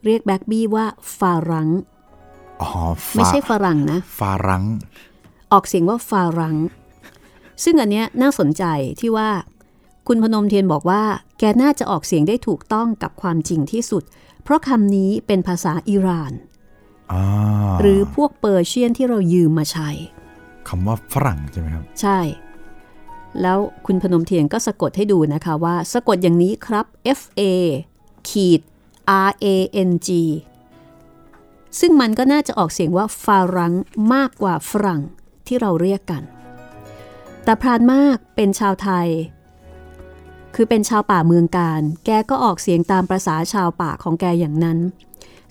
[0.06, 0.86] เรียกแบ็กบี้ว่า
[1.18, 1.70] ฟารัง
[2.62, 2.72] อ๋อ
[3.16, 4.64] ไม่ฟาใช่ฝรั่งนะ ฟารัง
[5.52, 6.56] ออกเสียงว่าฟารัง
[7.64, 8.64] ซึ่งอันเนี้ยน่าสนใจ
[9.00, 9.30] ที่ว่า
[10.08, 11.04] คุณพนมเทียนบอกว่า
[11.40, 14.04] แกน่าจะออกเสียงได้ถูกต้องกับความจริงที่สุด
[14.44, 16.49] เพราะคำนี้เป็นภาษาอิหร่านอ่า
[17.82, 19.90] หรือพวกเปอร์เชียนที่เรายืมมาใช้
[20.68, 22.20] คำว่าฝรั่งใช่ไหมครับ ใช่
[23.42, 26.86] แล้วคุณพนมเทียนก็สะกดให้ดูนะคะว่า สะกดอย่างนี้ครับ
[27.20, 27.42] F A
[28.30, 28.62] ขีด
[29.28, 29.46] R A
[29.90, 30.10] N G
[31.80, 33.74] ซึ่งมันก็น่าจะออกเสียงว่าฟารัง
[34.14, 35.02] มากกว่าฝรั่ง
[35.48, 36.24] ที่เราเรียกกัน
[37.44, 39.08] แต่พรานมากเป็นชาวไทย
[40.56, 44.78] คือเป็นชาวป่าเมืองการ แกก็ออกเสียงตามประษาชาวป่าของแกอย่างนั้น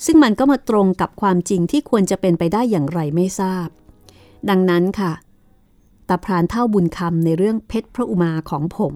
[0.05, 3.69] ซึ่งมันก็มาตรงกับความจริงที่ควรจะเป็นไปได้อย่างไรไม่ทราบ
[4.49, 5.13] ดังนั้นค่ะ
[6.09, 8.95] ตาพรานเท่าบุญคำในเรื่องเพชรพระอุมาของผม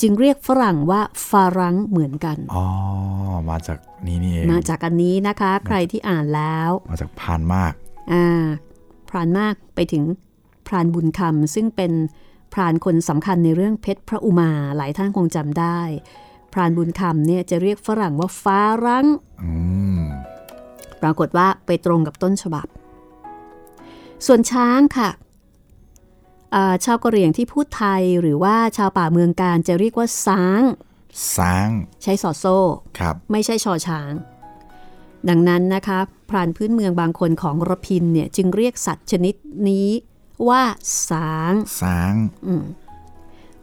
[0.00, 2.66] จึงเรียกฝรั่งว่าฟารังเหมือนกัน อ๋อ
[3.50, 7.72] มาจากนี่นี่เองมาจากอันนี้นะคะ ใครที่อ่านแล้ว มาจากพานมาก
[8.12, 8.26] อ่า
[9.08, 10.04] พรานมากไปถึง
[10.66, 11.92] พรานบุญคำซึ่งเป็น
[12.52, 15.80] พรานคนสำคัญในเรื่องเพชรพระอุมาหลายท่านคงจำได้
[16.52, 19.06] พรานบุญคำเนี่ยจะเรียกฝรั่งว่าฟ้ารัง
[19.42, 19.50] อื
[19.98, 20.02] ม
[21.02, 22.66] ปรากฏว่าไปตรงกับต้นฉบับ
[24.26, 25.10] ส่วนช้างค่ะ
[26.54, 30.62] อ่าชาวกะเหรี่ยงที่พูดไทยหรือว่าชาวป่าเมืองการจะเรียกว่าซ้าง
[31.36, 31.68] ซ้าง
[32.02, 32.58] ใช้สอดโซ่
[32.98, 34.12] ครับไม่ใช่ชอช้าง
[35.28, 35.98] ดังนั้นนะคะ
[36.28, 39.34] พรานพื้นเมืองบางคนของรพินเนี่ยจึงเรียกสัตว์ชนิด
[39.68, 39.88] นี้
[40.48, 40.62] ว่า
[41.10, 42.14] สางซ้าง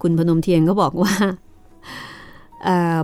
[0.02, 2.16] คุณพนมเทียนก็บอกว่าเอ่อ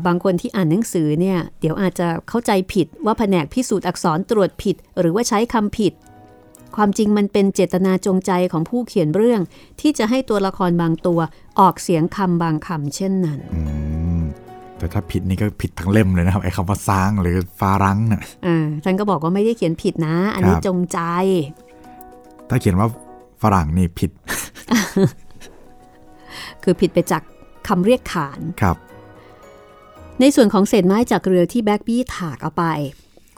[0.08, 5.94] บางคนที่อ่านหนังสือเนี่ยเดี๋ยวอาจจะเข้าใจผิดว่าแผนกพิสูจน์อักษรตรวจผิด หรือว่าใช้คำผิด
[6.76, 9.42] ความจริงมันเป็นเจตนาจงใจของผู้เขียนเรื่อง
[9.82, 11.20] ที่จะให้ตัวละครบางตัว
[11.60, 13.62] ออกเสียงคำบางคำเช่นนั้นอื
[14.20, 14.22] ม
[14.78, 21.00] แต่ถ้าผิดนี่ก็ผิดทั้งเล่มเลยนะครับไอ้คำว่าซ้างหรือฟารังน่ะอ่าท่านก็บอกว่าไม่ได้เขียนผิดนะ อันนี้ครับจงใจ
[22.50, 22.88] ถ้าเขียนว่า
[23.42, 24.12] ฝรั่งนี่ผิด
[26.64, 27.22] คือผิดไปจาก
[27.68, 28.78] คำเรียกขานครับ
[30.20, 32.64] ในส่วนของเศษไม้จากเรือที่แบ็กบี้ถากเอาไป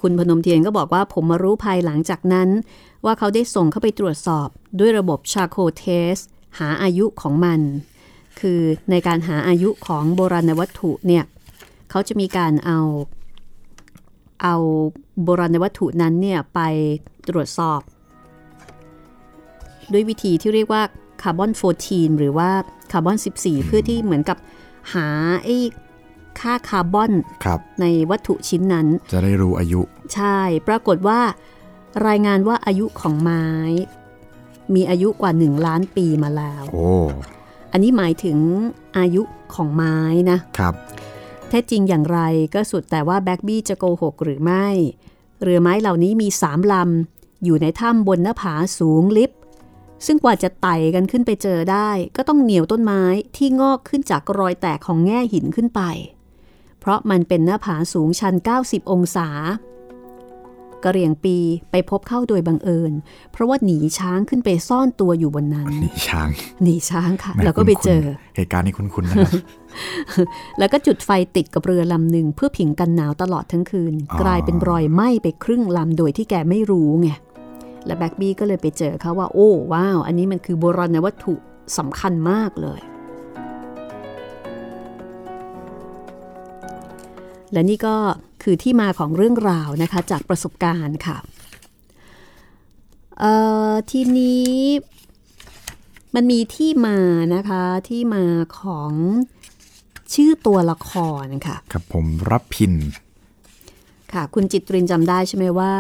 [0.02, 2.50] คุณพนมเทียนก็บอกว่าผมมารู้ภายหลังจากนั้น
[3.06, 4.48] ว่าเขาได้ส่งเข้าไปตรวจสอบ
[4.80, 6.16] ด้วยระบบชาโคเทส
[6.60, 7.60] หาอายุของมัน
[8.40, 8.60] คือ
[8.92, 11.24] ในการหาอายุของโบราณวัตถุเนี่ย
[11.90, 12.80] เขาจะมีการเอา
[14.44, 14.56] เอา
[15.24, 16.60] โบราณวัตถุนั้นเนี่ยไป
[17.30, 17.80] ตรวจสอบ
[19.92, 20.82] ด้วยวิธีที่เรียกว่า
[21.22, 21.52] คาร์บอน
[21.84, 22.50] 14 หรือว่า
[22.92, 24.38] คาร์บอน 14 เพื่อที่เหมือนกับ
[24.94, 25.08] หา
[25.44, 25.58] ไอ้
[26.42, 27.12] ค่าคาร์บอน
[27.44, 29.82] ครับในวัตถุชิ้นนั้น จะได้รู้อายุ
[30.14, 31.20] ใช่ ปรากฏว่า
[32.08, 33.46] รายงานว่าอายุของไม้
[34.76, 36.92] มีอายุกว่า 1 ล้านปีมาแล้วโอ้
[37.72, 38.38] อันนี้หมายถึง
[38.98, 39.22] อายุ
[39.54, 39.98] ของไม้
[40.32, 40.74] นะครับ
[41.50, 42.20] แท้จริงอย่างไร
[42.54, 44.68] ก็สุดแต่ว่าแบ็กบี้จะโกหกหรือไม่
[45.42, 49.32] เรือไม้เหล่านี้มีสามลำ อยู่ในถ้ำบนหน้าผาสูงลิบ
[50.06, 53.04] ซึ่งกว่าจะไต่กันขึ้นไปเจอได้ ก็ต้องเหนียวต้นไม้
[53.36, 55.82] ที่งอกขึ้นจากรอยแตกของแง่หินขึ้นไป
[56.86, 59.28] เพราะมันเป็นหน้าผาสูงชัน 90 องศา
[60.84, 61.38] กระเหรียงปี
[61.72, 62.94] ไปพบเข้าโดยบังเอิญ
[63.32, 66.30] เพราะว่าหนีช้างขึ้นไปซ่อนตัวอยู่บนนั้น หนีช้าง
[66.64, 68.04] หนีช้างค่ะแหม่แล้วก็ไปคุ้นๆเจอ
[68.36, 69.34] เหตุการณ์นี้คุ้นๆนะครับ
[70.60, 77.10] แล้วก็จุดไฟติดกับเรือลำหนึ่งเพื่อผิงกันหนาวตลอดทั้งคืนอ๋อกลายเป็นรอยไหม้ไปครึ่งลำโดยที่แกไม่รู้ไง
[77.86, 81.34] และแบ็กบี้ก็เลยไปเจอเขาว่า โอ้ว้าว อันนี้มันคือโบราณวัตถุ
[81.78, 82.82] สำคัญมากเลย
[87.56, 87.96] และนี่ก็
[88.44, 91.18] คือที่มาของเรื่องราวนะคะจากประสบการณ์ค่ะ
[93.20, 93.34] เอ่
[93.70, 94.54] อทีนี้
[96.16, 96.98] มันมีที่มา
[97.36, 98.26] นะคะที่มา
[98.60, 98.92] ของ
[100.14, 100.92] ชื่อตัวละค
[101.24, 102.74] รค่ะ ครับผมรับพิน
[104.14, 105.74] ค่ะ คุณจิตรินจำได้ใช่ไหมว่า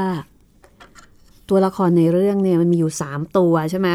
[1.49, 3.89] ตัวละครในเรื่องเนี่ยมันมีอยู่ 3 ตัวใช่ไหม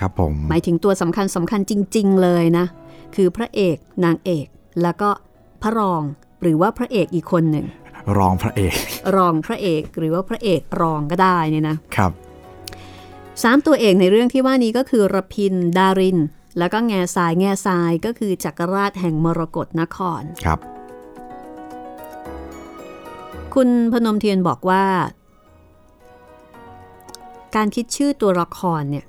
[0.00, 2.66] ครับผม หมายถึงตัวสำคัญสำคัญจริง ๆ เลยนะ
[3.14, 4.46] คือพระเอกนางเอก
[4.82, 5.10] แล้วก็
[5.62, 6.02] พระรอง
[6.42, 7.66] หรือว่าพระเอกอีกคนหนึ่ง
[8.18, 8.74] รองพระเอก
[9.16, 12.12] รองพระเอกหรือว่าพระเอกรองก็ได้เนี่ยนะครับ
[13.42, 16.18] สามตัวเอกในเรื่องที่ว่านี้ก็คือรพิน ดาริน
[16.58, 20.58] แล้วก็แง่ทรายแง่ทรายก็คือจักรราชแห่งมรกรนครครับ
[23.54, 24.84] คุณพนมเทียนบอกว่า
[27.56, 29.06] การคิดชื่อตัวละครเนี่ย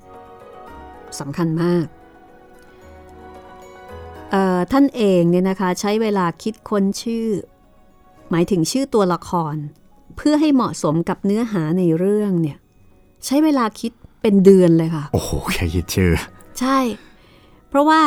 [1.18, 1.97] สำคัญมากเอ่อ
[4.72, 7.28] ท่านเองเนี่ยนะคะใช้เวลาคิดค้นชื่อ
[8.30, 9.54] หมายถึงชื่อตัวละคร
[10.16, 12.58] เพื่อให้เหมาะสมกับเนื้อหาในเรื่องเนี่ย
[13.24, 16.12] ใช้เวลาคิดเป็นเดือนเลยค่ะ โอ้โหแค่คิดชื่อ
[16.60, 16.78] ใช่
[17.68, 18.02] เพราะว่า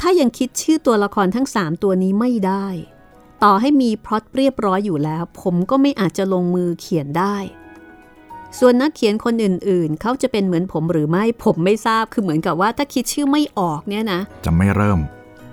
[0.00, 2.66] ถ้ายังคิดชื่อตัวละครทั้ง 3 ตัวนี้ไม่ได้
[3.44, 7.36] ต่อให้มีพล็อตเรียบร้อยอยู่แล้ว ผมก็ไม่อาจจะลงมือเขียนได้
[8.58, 15.00] ส่วนนักเขียนคนอื่นๆ เขาจะเป็นเหมือนผมหรือไม่ผมไม่ทราบคือเหมือนกับว่าถ้าคิดชื่อไม่ออกเนี่ยนะ จะไม่เริ่ม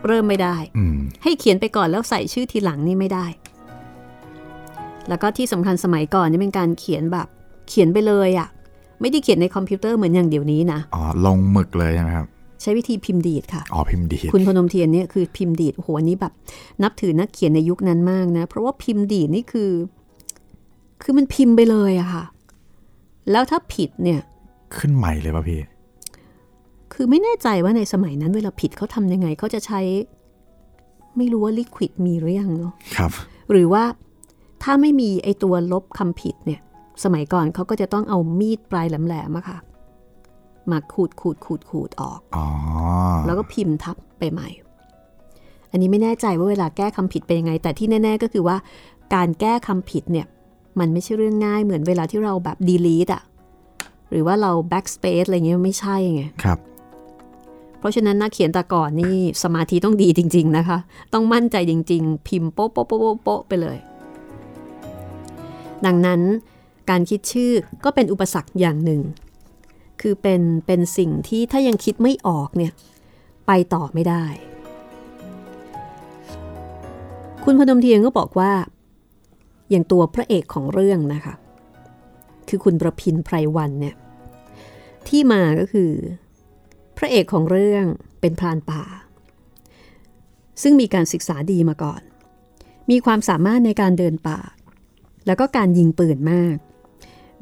[0.08, 3.26] เริ่มไม่ได้อืมให้เขียนไปก่อนแล้วใส่ชื่อทีหลังนี่ไม่ได้
[5.10, 7.28] แล้วก็ที่สำคัญสมัยก่อนนี่เป็นการเขียนแบบ
[7.70, 8.47] เขียนไปเลยอะ
[9.02, 12.28] ไม่ได้เขียนในคอมพิวเตอร์เหมือนอย่างเดี๋ยวนี้นะอ๋อลงหมึกเลยใช่ไหมครับ
[12.62, 16.34] ใช้วิธีพิมพ์ดีดค่ะ อ๋อพิมพ์ดีด คุณพนมเทียนเนี่ยคือพิมพ์ดีดโอ้โหอันนี้แบบ
[16.84, 19.72] นับถือนักเขียนในยุคนั้นมากนะ เพราะว่าพิมพ์ดีดนี่คือ
[21.04, 22.24] คือมันพิมพ์ไปเลยอะค่ะ
[23.32, 24.20] แล้วถ้าผิดเนี่ย
[24.78, 25.60] ขึ้นใหม่เลยป่ะพี่
[26.94, 29.82] คือไม่แน่ใจว่าในสมัยนั้นเวลาผิดเขาทำยังไงเขาจะใช้
[31.18, 33.12] ไม่รู้ว่าลิควิดมีหรือยังเนาะครับ
[33.52, 33.84] หรือว่า
[34.64, 36.62] ถ้าไม่มีไอตัวลบคำผิดเนี่ย
[37.04, 39.58] สมัยก่อนเขาก็จะต้องเอามีดปลายแหลมๆอะค่ะ
[40.72, 42.46] มาขูดขูดขูดขูดออกอ๋อ
[43.26, 44.50] แล้วก็พิมพ์ทับไปใหม่
[45.72, 48.58] อันนี้ไม่แน่ใจว่าเวลาแก้คำผิดเป็นยังไง แต่ที่แน่ ๆ ก็คือว่า
[49.16, 50.28] การแก้คำผิดเนี่ย
[50.80, 53.24] มันไม่ใช่เรื่องง่ายเหมือนเวลาที่เราแบบ delete อะ
[54.10, 56.60] หรือว่าเรา backspace อะไรเงี้ยไม่ใช่ไงครับ
[57.82, 60.78] เพราะฉะนั้นนักเขียนแต่ก่อนนี่สมาธิต้องดีจริง ๆนะคะ
[61.14, 63.78] ต้องมั่นใจจริง ๆ พิมพ์โป๊ะโป๊ะโป๊ะโป๊ะไปเลย
[65.86, 66.22] ดังนั้น
[66.90, 67.52] การคิดชื่อ
[67.84, 69.02] ก็เป็นอุปสรรคอย่างหนึ่ง
[70.02, 72.74] คือเป็นเป็นสิ่งที่ถ้ายังคิดไม่ออกเนี่ย
[73.48, 74.26] ไปต่อไม่ได้
[77.44, 78.52] คุณพนมเทียนก็บอกว่า
[79.70, 81.34] อย่างตัวพระเอกของเรื่องนะคะ
[82.50, 83.96] คือคุณประพินไพรวันเนี่ย
[85.08, 85.90] ที่มาก็คือ
[86.98, 87.86] พระเอกของเรื่อง
[88.22, 88.84] เป็นพรานป่า
[90.62, 92.02] ซึ่งมีการศึกษาดีมาก่อน
[92.89, 94.39] มีความสามารถในการเดินป่า
[95.26, 96.56] แล้วก็การยิงปืนมาก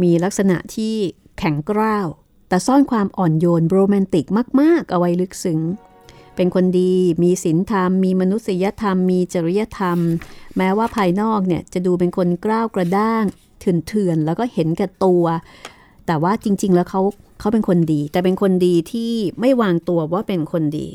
[0.03, 0.95] มีลักษณะที่
[1.37, 2.07] แข็งกร้าว
[2.49, 4.25] แต่ซ่อนความอ่อนโยนโรแมนติก
[4.61, 5.61] มาก ๆ เอาไว้ลึกซึ้ง
[6.35, 6.93] เป็นคนดี
[7.23, 9.99] มีศีลธรรม มีมนุษยธรรม มีจริยธรรม
[10.57, 13.23] แม้ว่าภายนอกเนี่ยจะดูเป็นคนกล้าวกระด้าง
[13.59, 15.25] เถื่อนๆแล้วก็เห็นแก่ตัว
[16.11, 17.01] แต่ว่าจริง ๆ แล้วเขา
[17.39, 20.87] เขาเป็นคนดี แต่เป็นคนดีที่ไม่วางตัวว่าเป็นคนดี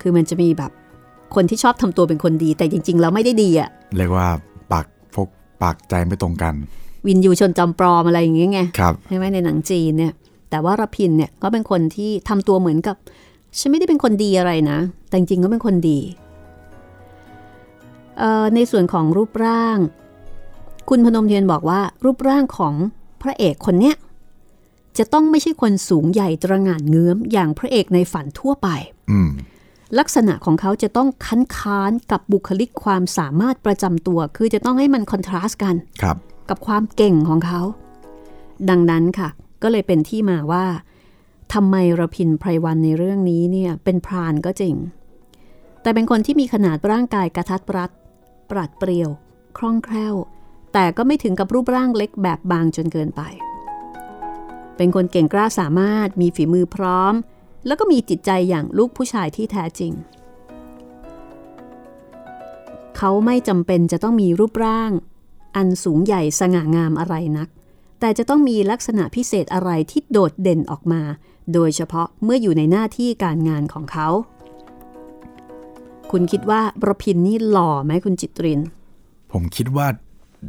[0.00, 0.72] คือมันจะมีแบบ
[1.34, 4.28] คนที่ชอบทำตัวเป็นคนดี แต่จริง ๆ แล้วไม่ได้ดีอะเรียกว่า
[4.72, 5.28] ปักพวก
[5.62, 6.54] ปากใจไม่ตรงกัน
[7.06, 10.12] วินยูชนจำปลอมอะไรอย่างเงี้ยไงครับใช่ไหมในหนังจีนเนี่ย
[10.50, 12.96] แต่ว่ารพินเนี่ยก็เป็นคนที่ทำตัวเหมือนกับ
[13.58, 15.98] ฉันไม่ได้เป็นคนดีอะไรนะ แต่จริงๆก็เป็นคนดี
[18.18, 19.78] เอ่อในส่วนของรูปร่าง
[20.88, 22.74] คุณพนมเทียนบอกว่ารูปร่างของ
[23.22, 23.96] พระเอกคนเนี้ย
[24.98, 28.68] จะต้องไม่ใช่คนสูงใหญ่ตระหง่านเงื้อมอย่างพระเอกในฝันทั่วไป
[29.10, 29.30] อืม
[29.98, 36.16] ลักษณะของเขาจะต้องคันค้านกับบุคลิกความสามารถประจำตัว คือจะต้องให้มันคอนทราสต์กันครับ
[36.48, 37.60] กับความเก่งของเขา
[38.70, 39.28] ดังนั้นค่ะ
[39.62, 40.66] ก็เลยเป็นที่มาว่า
[41.54, 44.74] ทำไมระพินไพรวันในเรื่องนี้เนี่ย เป็นพรานก็จริง
[45.82, 47.90] แต่เป็นคนที่มีขนาดร่างกายกระทัดรัด
[48.50, 49.10] ปราดเปรียว
[49.58, 50.14] คล่องแคล่ว
[50.78, 53.22] แต่ก็ไม่ถึงกับรูปร่างเล็กแบบบางจนเกินไป
[54.76, 57.14] เป็นคนเก่งกล้าสามารถมีฝีมือพร้อม
[57.66, 59.92] แล้วก็มีจิตใจอย่างลูกผู้ชายที่แท้จริง
[62.96, 64.90] เขาไม่จำเป็นจะต้องมีรูปร่าง
[65.56, 67.48] อันสูงใหญ่สง่างามอะไรนัก
[68.00, 71.02] แต่จะต้องมีลักษณะพิเศษอะไรที่โดดเด่นออกมา
[71.54, 74.08] โดยเฉพาะเมื่ออยู่ในหน้าที่การงานของเขา
[76.10, 78.60] คุณคิดว่าประพินนี่หล่อไหมคุณจิตริน
[79.32, 79.86] ผมคิดว่า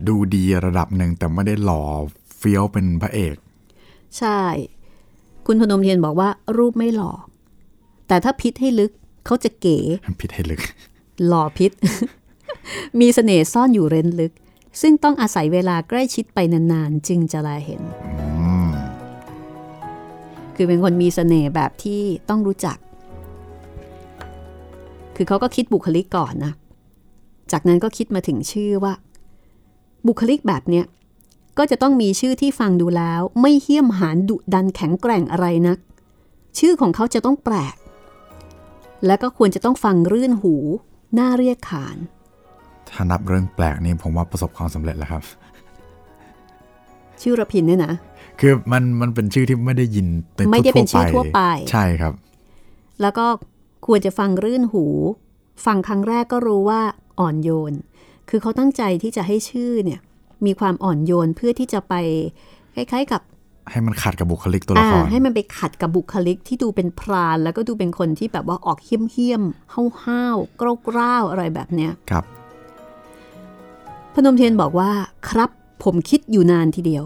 [0.08, 1.84] ดูดีระดับหนึ่งแต่ไม่ได้หล่อ
[2.38, 3.36] เฟี้ยวเป็นพระเอก
[4.18, 4.40] ใช่
[5.46, 7.12] คุณพนมเทียนบอกว่ารูปไม่หล่อ
[8.08, 8.92] แต่ถ้าพิษให้ลึก
[9.26, 9.78] เขาจะเก๋
[10.22, 10.62] ผิดให้ลึก
[11.28, 11.72] หล่อพิษ
[13.00, 14.34] มีเสน่ห์ซ่อนอยู่เร้นลึก
[14.82, 17.82] ซึ่งต้องอาศัยเวลาใกล้ชิดไปนานๆ จึงจะแลเห็น
[20.56, 22.78] คือเป็นคนมีเสน่ห์แบบที่ต้องรู้จัก
[25.16, 26.54] คือเขาก็คิดบุคลิกก่อนนะ
[27.52, 28.94] จากนั้นก็คิดมาถึงชื่อว่า
[30.06, 30.86] บุคลิกแบบเนี้ย
[31.58, 35.78] ก็จะต้องมีชื่อที่ฟังดูแล้ว ไม่เหี้ยมหานดุดันแข็งแกร่งอะไรนัก
[36.60, 37.76] ชื่อของเขาจะต้องแปลก
[39.06, 40.56] และก็ควรจะต้องฟังรื่นหู
[41.18, 41.98] น่าเรียกขาน
[42.90, 45.24] ถ้านับเรื่องแปลกนี่ผมว่าประสบความสำเร็จแล้วครับ
[47.22, 47.94] ชื่อระพินเนี่ยนะ
[48.40, 51.40] คือมันมันเป็นชื่อที่ไม่ได้ยินในไม่ได้เป็นชื่อทั่วไป
[51.72, 52.14] ใช่ครับ
[53.02, 53.26] แล้วก็
[53.88, 54.86] ควรจะฟังรื่นหู
[55.66, 56.82] ฟังครั้งแรกก็รู้ว่า
[57.20, 57.74] อ่อนโยน
[58.30, 60.00] คือเขาตั้งใจที่จะให้ชื่อเนี่ย
[60.46, 61.94] มีความอ่อนโยนเพื่อที่จะไป
[62.76, 63.22] คล้ายๆกับ
[63.72, 72.24] ให้มันขัดกับบุคลิกตัวละอ่าครให้มันไปขัดกับบุคลิกที่ดูเป็นพราน แล้วก็ดูเป็นคนที่แบบว่าออกเหี้ยมเหี้ยมๆห้าวห้าวๆกร้าวกร้าวๆอะไรแบบเนี้ยครับ
[74.14, 74.92] พนมเทียนบอกว่า
[75.30, 75.50] ครับ
[75.84, 77.06] ผมคิดอยู่นานทีเดียว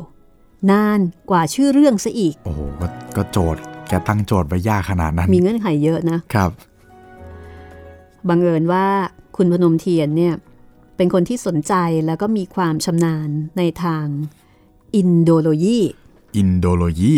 [0.72, 1.00] นาน
[1.30, 6.52] กว่าชื่อเรื่องซะอีก โอ้โหก็ก็โจทย์แกตั้งโจทย์ไว้ยากขนาดนั้น มีเงื่อนไขเยอะนะครับ
[8.30, 8.86] บังเอิญว่า
[9.36, 10.34] คุณพนมเทียนเนี่ย
[11.02, 11.74] เป็นคนที่สนใจ
[12.06, 14.06] แล้วก็มีความชำนาญในทาง
[14.96, 15.80] อินโดโลยี
[16.38, 17.16] อินโดโลยี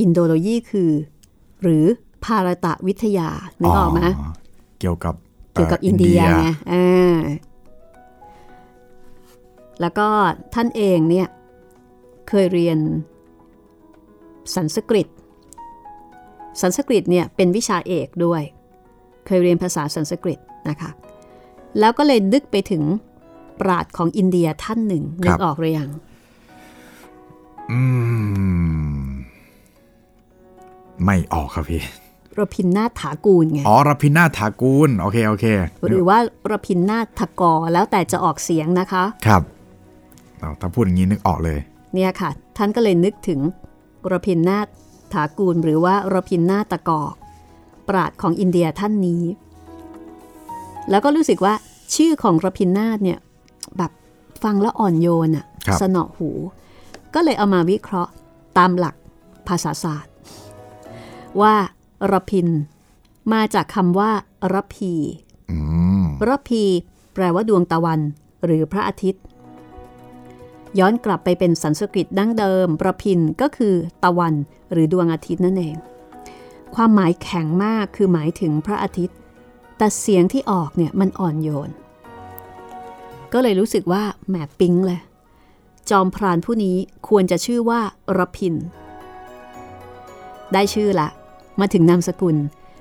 [0.00, 0.90] อินโดโลยีคือ
[1.62, 1.84] หรือ
[2.24, 3.28] ภารตะวิทยา
[3.60, 4.00] นึกออกไหม
[4.80, 5.14] เกี่ยวกับ
[5.52, 7.16] เกี่ยวกับอินเดียไงอ่า
[9.80, 10.08] แล้วก็
[10.54, 11.28] ท่านเองเนี่ย
[12.28, 12.78] เคยเรียน
[14.54, 15.08] สันสกฤต
[16.60, 18.42] สันสกฤตเนี่ยเป็นวิชาเอกด้วย
[19.26, 20.38] เคยเรียนภาษาสันสกฤต
[20.70, 20.92] นะคะ
[21.78, 22.82] แล้วก็เลยนึกไปถึง
[23.60, 25.90] ปราดของอินเดียท่านหนึ่งนึกออกหรือยัง
[27.70, 27.80] อื
[28.96, 29.04] ม
[31.04, 31.82] ไม่ออกครับพี่
[32.38, 35.46] รพินนาถถากูลไง อ๋อรพินาถถากูล โอเค โอเค
[35.88, 36.18] หรือว่า
[36.50, 39.42] รพินนาถกรแล้วแต่จะออกเสียงนะคะ ครับ
[40.38, 41.58] เอาถ้าพูดอย่างนี้นึกออกเลย
[41.94, 43.40] เนี่ยค่ะ ท่านก็เลยนึกถึง
[44.12, 44.66] รพินนาถ
[45.12, 47.14] ถากูล หรือว่ารพินนาถตะกอก
[47.88, 49.22] ปราดของอินเดียท่านนี้
[50.90, 51.54] แล้วก็รู้สึกว่า
[51.94, 53.18] ชื่อของรพินนาถเนี่ย
[53.78, 53.92] แบบ
[54.42, 56.30] ฟังแล้วอ่อนโยนอะครับสนอหู
[57.14, 58.12] ก็เลยเอามาวิเคราะห์
[58.58, 58.94] ตามหลัก
[59.48, 60.12] ภาษาศาสตร์
[61.40, 61.54] ว่า
[62.12, 62.48] รพิน
[63.32, 64.10] มาจากคำว่า
[64.52, 64.92] ระพี
[65.50, 65.58] อื
[66.02, 66.62] มระพี
[67.14, 68.00] แปลว่าดวงตะวัน
[68.44, 69.22] หรือพระอาทิตย์
[70.78, 73.74] ย้อนกลับไปเป็นสันสกฤตดั้งเดิมประพินก็คือ
[74.04, 74.34] ตะวัน
[74.72, 75.76] หรือดวงอาทิตย์นั่นเอง
[76.74, 79.16] ความหมายแข็งมากคือหมายถึงพระอาทิตย์
[79.84, 81.70] แต่เสียงที่ออกเนี่ยมันอ่อนโยน
[83.32, 85.00] ก็เลยรู้สึกว่าแหมปิ๊งเลย
[85.90, 86.76] จอมพรานผู้นี้
[87.08, 87.80] ควรจะชื่อว่า
[88.18, 88.54] ระพิน
[90.52, 91.08] ได้ชื่อละ
[91.60, 92.36] มาถึงนามสกุล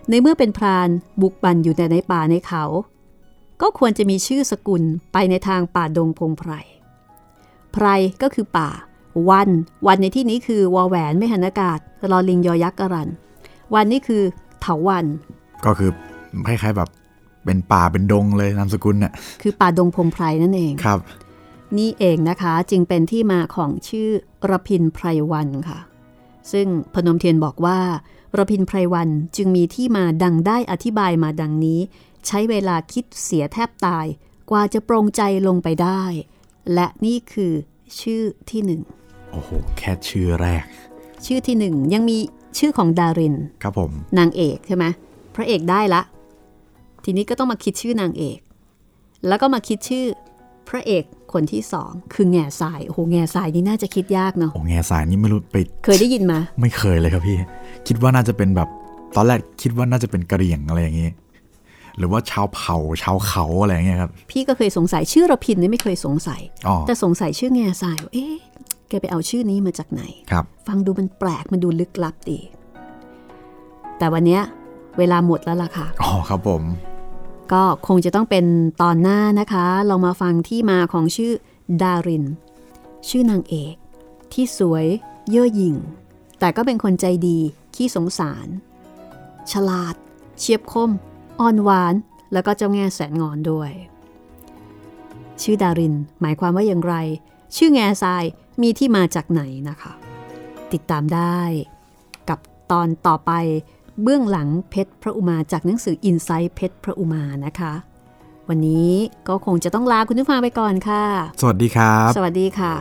[0.09, 0.89] ในเมื่อเป็นพราน
[1.21, 2.63] บุกบันอยู่แต่ในป่าในเขา
[3.61, 4.83] ก็ควรจะมีชื่อสกุล
[5.13, 6.51] ไปในทางป่าดงพงไพร
[7.71, 7.85] ไพร
[8.21, 8.69] ก็คือป่า
[9.29, 9.49] วัน
[9.87, 11.79] วันในที่นี้คือวอแหวนไม่หันอากาศ
[12.11, 13.09] รอลิงยอยักษ์กรัน
[13.73, 14.23] วันนี่คือ
[14.61, 15.05] เถาวัน
[15.67, 15.91] ก็คือ
[16.47, 16.89] คล้ายๆแบบ
[17.45, 20.99] เป็นป่าเป็นดงเลยนามสกุลเนี่ยคือป่าดงพงไพรนั่นเองครับ
[21.77, 24.09] นี่เองนะคะจึงเป็นที่มาของชื่อ
[24.49, 25.79] ระพินไพรวันค่ะ
[26.51, 27.79] ซึ่งพนมเทียนบอกว่า
[28.37, 31.79] ระพินไพรวันจึงมีที่มาดังได้อธิบายมาดังนี้
[32.27, 34.05] ใช้เวลาคิดเสียแทบตาย
[34.49, 36.03] กว่าจะปรงใจลงไปได้
[36.73, 37.53] และนี่คือ
[38.01, 38.81] ชื่อที่หนึ่ง
[39.31, 40.63] โอ้โห แค่ชื่อแรก
[41.25, 42.17] ชื่อที่หนึ่งยังมี
[42.57, 44.85] ชื่อของดาริน ครับผม นางเอกใช่ไหม
[45.35, 46.01] พระเอกได้ละ
[47.03, 48.39] ทีนี้ก็ต้องมาคิดชื่อนางเอก
[49.27, 50.05] แล้วก็มาคิดชื่อ
[50.69, 57.37] พระเอกคนที่สองคือแง่สายโอ้โหแง่สายนี่น่าจะคิดยากเนาะโอ้แง่สายนี่ไม่รู้ไปเคยได้ยินมา ไม่เคยเลยครับพี่
[57.87, 58.69] คิดว่าน่าจะเป็นแบบ
[59.15, 61.09] ตอนแรกคิดว่าน่าจะเป็นกะเหรี่ยงอะไรอย่างนี้
[61.97, 68.35] หรือว่าชาวเผ่าชาวเขาอะไรอย่างเงี้ยครับ พี่ก็เคยสงสัยชื่อระพินนี่ไม่เคยสงสัยอ๋อแต่สงสัยชื่อแง่สายว่าเอ๊ะ
[68.89, 72.39] แกไปเอาชื่อนี้มาจากไหนครับ ฟังดูมันแปลกมันดูลึกลับดี
[73.97, 74.41] แต่วันเนี้ย
[74.97, 76.61] เวลาหมดแล้วล่ะค่ะอ๋อครับผม
[77.51, 78.45] ก็คงจะต้องเป็น
[78.81, 81.31] ตอนหน้านะคะเรามาฟังที่มาของชื่อ
[81.81, 82.25] ดาริน
[83.09, 83.75] ชื่อนางเอก
[84.33, 84.85] ที่สวย
[85.29, 85.75] เย่อหยิ่ง
[86.39, 87.39] แต่ก็เป็นคนใจดี
[87.75, 88.47] ขี้สงสาร
[89.51, 89.95] ฉลาด
[90.39, 90.89] เฉียบคม
[91.39, 91.93] อ่อนหวาน
[92.33, 93.71] แล้วก็เจ้าแง่แสนงอนด้วย
[95.41, 96.95] ชื่อดาริน หมายความว่าอย่างไร
[97.55, 98.23] ชื่อแง่ทราย
[98.61, 99.93] มีที่มาจากไหนนะคะ
[100.73, 101.41] ติดตามได้
[102.29, 102.39] กับ
[102.71, 103.31] ตอนต่อไป
[104.01, 107.73] เบื้องหลังเพชรพระอุมาจากหนังสือ i n s i ซต์เพชรพระอุมานะคะ
[108.49, 108.91] วันนี้
[109.27, 111.05] ก็คงจะต้องลาคุณผู้ฟังไปก่อนค่ะ
[111.41, 112.73] สวัสดีครับ สวัสดีค่ะ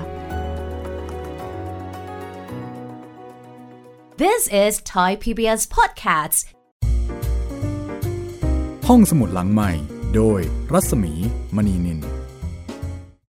[4.23, 6.41] This is Thai PBS Podcasts.
[8.89, 9.71] ห้องสมุดหลังใหม่
[10.17, 10.41] โดย
[10.73, 11.13] รัศมี
[11.57, 12.22] มณีนิน